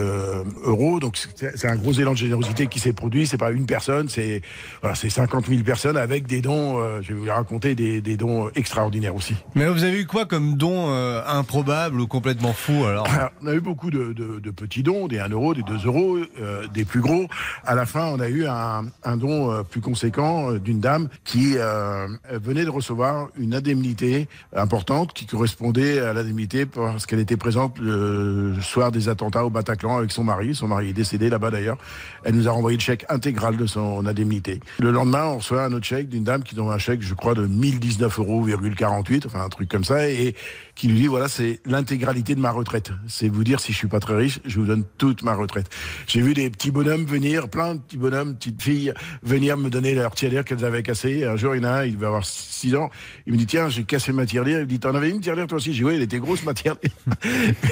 euros. 0.64 1.00
Donc 1.00 1.16
c'est 1.16 1.56
c'est 1.56 1.68
un 1.68 1.76
gros 1.76 1.92
élan 1.92 2.12
de 2.12 2.18
générosité 2.18 2.66
qui 2.66 2.78
s'est 2.78 2.92
produit. 2.92 3.26
C'est 3.26 3.36
pas 3.38 3.50
une 3.50 3.66
personne, 3.66 4.08
c'est 4.08 4.42
voilà, 4.82 4.94
c'est 4.94 5.10
50 5.10 5.46
000 5.46 5.62
personnes 5.62 5.96
avec 5.96 6.26
des 6.26 6.40
dons. 6.42 6.78
euh, 6.80 7.00
je 7.02 7.08
vais 7.12 7.18
vous 7.18 7.26
raconter 7.30 7.74
des, 7.74 8.00
des 8.00 8.16
dons 8.16 8.50
extraordinaires 8.54 9.14
aussi. 9.14 9.34
Mais 9.54 9.66
vous 9.68 9.84
avez 9.84 10.00
eu 10.00 10.06
quoi 10.06 10.26
comme 10.26 10.56
don 10.56 10.86
euh, 10.90 11.22
improbable 11.26 12.00
ou 12.00 12.06
complètement 12.06 12.52
fou 12.52 12.84
alors? 12.84 13.06
Alors, 13.08 13.30
on 13.42 13.46
a 13.46 13.54
eu 13.54 13.60
beaucoup 13.60 13.90
de, 13.90 14.12
de- 14.12 14.38
de 14.40 14.50
petits 14.50 14.82
dons, 14.82 15.06
des 15.08 15.18
1 15.18 15.28
euro, 15.30 15.54
des 15.54 15.62
2 15.62 15.86
euros, 15.86 16.18
euh, 16.40 16.66
des 16.68 16.84
plus 16.84 17.00
gros. 17.00 17.26
À 17.64 17.74
la 17.74 17.86
fin, 17.86 18.06
on 18.06 18.20
a 18.20 18.28
eu 18.28 18.46
un, 18.46 18.84
un 19.04 19.16
don 19.16 19.50
euh, 19.52 19.62
plus 19.62 19.80
conséquent 19.80 20.52
euh, 20.52 20.58
d'une 20.58 20.80
dame 20.80 21.08
qui 21.24 21.54
euh, 21.56 22.06
venait 22.30 22.64
de 22.64 22.70
recevoir 22.70 23.28
une 23.38 23.54
indemnité 23.54 24.28
importante 24.56 25.12
qui 25.12 25.26
correspondait 25.26 26.00
à 26.00 26.12
l'indemnité 26.12 26.66
parce 26.66 27.06
qu'elle 27.06 27.20
était 27.20 27.36
présente 27.36 27.78
le 27.78 28.54
soir 28.60 28.92
des 28.92 29.08
attentats 29.08 29.44
au 29.44 29.50
Bataclan 29.50 29.98
avec 29.98 30.12
son 30.12 30.24
mari. 30.24 30.54
Son 30.54 30.68
mari 30.68 30.90
est 30.90 30.92
décédé 30.94 31.28
là-bas 31.30 31.50
d'ailleurs. 31.50 31.78
Elle 32.24 32.34
nous 32.34 32.48
a 32.48 32.52
renvoyé 32.52 32.76
le 32.76 32.82
chèque 32.82 33.04
intégral 33.08 33.56
de 33.56 33.66
son 33.66 34.06
indemnité. 34.06 34.60
Le 34.78 34.90
lendemain, 34.90 35.24
on 35.26 35.36
reçoit 35.38 35.64
un 35.64 35.72
autre 35.72 35.86
chèque 35.86 36.08
d'une 36.08 36.24
dame 36.24 36.42
qui 36.42 36.54
donne 36.54 36.68
un 36.70 36.78
chèque, 36.78 37.02
je 37.02 37.14
crois, 37.20 37.34
de 37.34 37.46
1019 37.46 38.18
euros, 38.18 38.40
48, 38.74 39.26
enfin 39.26 39.42
un 39.42 39.48
truc 39.48 39.68
comme 39.68 39.84
ça, 39.84 40.08
et 40.08 40.34
qui 40.80 40.88
lui 40.88 40.98
dit 40.98 41.08
voilà, 41.08 41.28
c'est 41.28 41.60
l'intégralité 41.66 42.34
de 42.34 42.40
ma 42.40 42.50
retraite. 42.50 42.90
C'est 43.06 43.28
vous 43.28 43.44
dire 43.44 43.60
si 43.60 43.72
je 43.72 43.76
suis 43.76 43.86
pas 43.86 44.00
très 44.00 44.14
riche, 44.14 44.40
je 44.46 44.58
vous 44.58 44.64
donne 44.64 44.84
toute 44.96 45.22
ma 45.22 45.34
retraite. 45.34 45.68
J'ai 46.06 46.22
vu 46.22 46.32
des 46.32 46.48
petits 46.48 46.70
bonhommes 46.70 47.04
venir, 47.04 47.50
plein 47.50 47.74
de 47.74 47.80
petits 47.80 47.98
bonhommes, 47.98 48.34
petites 48.34 48.62
filles 48.62 48.94
venir 49.22 49.58
me 49.58 49.68
donner 49.68 49.94
leur 49.94 50.14
tirelire 50.14 50.42
qu'elles 50.42 50.64
avaient 50.64 50.82
cassée. 50.82 51.26
Un 51.26 51.36
jour, 51.36 51.54
il 51.54 51.62
y 51.62 51.66
en 51.66 51.68
a 51.68 51.72
un, 51.80 51.84
il 51.84 51.96
devait 51.96 52.06
avoir 52.06 52.24
6 52.24 52.76
ans. 52.76 52.88
Il 53.26 53.34
me 53.34 53.38
dit 53.38 53.44
tiens, 53.44 53.68
j'ai 53.68 53.84
cassé 53.84 54.10
ma 54.12 54.24
tirelire. 54.24 54.60
Il 54.60 54.62
me 54.62 54.68
dit 54.68 54.80
t'en 54.80 54.94
avais 54.94 55.10
une 55.10 55.20
tirelire 55.20 55.46
toi 55.46 55.58
aussi? 55.58 55.74
J'ai 55.74 55.80
dit 55.80 55.84
oui, 55.84 55.96
elle 55.96 56.02
était 56.02 56.18
grosse 56.18 56.44
ma 56.44 56.54
tirelire. 56.54 56.90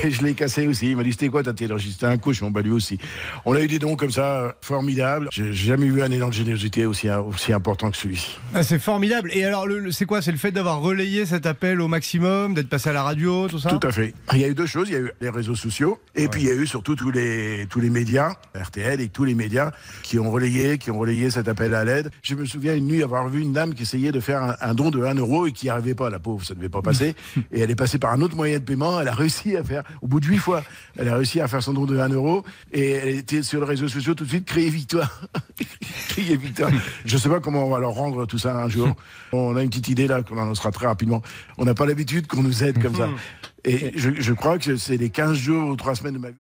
Et 0.05 0.11
je 0.11 0.23
l'ai 0.23 0.35
cassée 0.35 0.67
aussi. 0.67 0.91
Il 0.91 0.97
m'a 0.99 1.03
dit 1.03 1.13
c'était 1.13 1.31
quoi 1.31 1.43
ta 1.43 1.55
tirelire 1.55 1.81
C'était 1.81 2.05
un 2.05 2.19
cochon, 2.19 2.51
bah 2.51 2.61
lui 2.61 2.73
aussi. 2.73 2.99
On 3.47 3.55
a 3.55 3.63
eu 3.63 3.69
des 3.69 3.79
dons 3.79 3.97
comme 3.97 4.11
ça 4.11 4.55
formidables. 4.61 5.29
J'ai 5.33 5.55
jamais 5.55 5.89
vu 5.89 6.03
un 6.03 6.11
élan 6.11 6.29
de 6.29 6.35
générosité 6.35 6.85
aussi 6.85 7.09
aussi 7.09 7.55
important 7.55 7.91
que 7.91 7.97
celui-ci. 7.97 8.37
Ah, 8.53 8.63
C'est 8.63 8.79
formidable. 8.79 9.31
Et, 9.33 9.47
alors, 9.47 9.67
c'est 9.93 10.05
quoi? 10.05 10.21
C'est 10.21 10.33
le 10.33 10.37
fait 10.37 10.51
d'avoir 10.51 10.81
relayé 10.81 11.25
cet 11.25 11.47
appel 11.47 11.81
au 11.81 11.89
maximum, 11.89 12.53
d'être 12.53 12.69
passé 12.69 12.91
à 12.91 12.93
la 12.93 12.98
radio, 13.03 13.49
tout 13.49 13.59
ça 13.59 13.71
Tout 13.71 13.87
à 13.87 13.93
fait. 13.93 14.15
Il 14.33 14.39
y 14.39 14.45
a 14.45 14.49
eu 14.49 14.55
deux 14.55 14.67
choses. 14.67 14.89
Il 14.89 14.93
y 14.93 14.97
a 14.97 15.01
eu 15.01 15.13
les 15.21 15.31
réseaux 15.31 15.55
sociaux 15.55 15.99
et 16.15 16.29
puis 16.29 16.43
il 16.43 16.49
y 16.49 16.51
a 16.51 16.55
eu 16.55 16.67
surtout 16.67 16.97
tous 16.97 17.11
les, 17.11 17.67
tous 17.69 17.81
les 17.81 17.91
médias, 17.91 18.35
RTL 18.55 19.01
et 19.01 19.09
tous 19.09 19.25
les 19.25 19.35
médias 19.35 19.71
qui 20.03 20.19
ont 20.19 20.31
relayé, 20.31 20.79
qui 20.79 20.91
ont 20.91 20.99
relayé 20.99 21.31
cet 21.31 21.49
appel 21.49 21.75
à 21.75 21.85
l'aide. 21.85 22.11
Je 22.23 22.35
me 22.35 22.45
souviens 22.45 22.75
une 22.75 22.87
nuit 22.87 23.03
avoir 23.03 23.29
vu 23.29 23.41
une 23.41 23.53
dame 23.53 23.75
qui 23.75 23.83
essayait 23.83 24.13
de 24.13 24.21
faire 24.21 24.43
un, 24.43 24.57
un 24.61 24.75
don 24.75 24.91
de 24.91 25.03
1 25.03 25.15
euro 25.15 25.47
et 25.47 25.53
qui 25.53 25.67
n'y 25.67 25.71
arrivait 25.71 25.95
pas. 25.95 26.11
La 26.11 26.19
pauvre, 26.19 26.45
ça 26.45 26.55
ne 26.55 26.59
devait 26.59 26.69
pas 26.69 26.83
passer. 26.83 27.15
et 27.53 27.61
elle 27.61 27.71
est 27.71 27.77
passée 27.77 27.99
par 27.99 28.13
un 28.13 28.21
autre 28.21 28.37
moyen 28.37 28.59
de 28.59 28.65
paiement. 28.65 29.01
Elle 29.01 29.09
a 29.09 29.15
réussi 29.15 29.57
à 29.57 29.65
faire, 29.65 29.83
au 30.03 30.07
bout 30.07 30.21
de 30.21 30.27
huit 30.27 30.39
fois, 30.39 30.63
elle 30.97 31.09
a 31.09 31.17
réussi 31.17 31.41
à 31.41 31.49
faire 31.49 31.63
son 31.63 31.75
don 31.75 31.85
de 31.85 31.99
1 31.99 32.09
euro 32.11 32.45
et 32.73 32.91
elle 32.91 33.09
était 33.17 33.43
sur 33.43 33.61
les 33.61 33.67
réseaux 33.67 33.89
sociaux 33.89 34.15
tout 34.15 34.25
de 34.25 34.29
suite 34.29 34.45
crier 34.45 34.71
victoire. 34.71 35.23
crier 36.09 36.37
victoire. 36.37 36.71
Je 37.05 37.15
ne 37.15 37.21
sais 37.21 37.29
pas 37.29 37.41
comment 37.41 37.65
on 37.67 37.71
va 37.71 37.79
leur 37.79 37.93
rendre 37.93 38.27
tout 38.27 38.39
ça 38.39 38.57
un 38.57 38.69
jour. 38.69 38.95
On 39.33 39.57
a 39.57 39.63
une 39.63 39.69
petite 39.69 39.89
idée 39.89 40.07
là 40.07 40.23
qu'on 40.23 40.39
annoncera 40.41 40.71
très 40.71 40.87
rapidement. 40.87 41.23
On 41.59 41.67
n'a 41.67 41.75
pas 41.75 41.85
l'habitude 41.85 42.27
qu'on 42.27 42.43
nous 42.43 42.65
aide 42.65 42.81
comme 42.89 43.17
ça. 43.17 43.23
Et 43.65 43.93
je, 43.99 44.11
je 44.19 44.33
crois 44.33 44.59
que 44.59 44.77
c'est 44.77 44.97
les 44.97 45.11
15 45.11 45.37
jours 45.37 45.69
ou 45.71 45.77
3 45.77 45.97
semaines 45.97 46.15
de 46.15 46.19
ma 46.19 46.31
vie. 46.31 46.37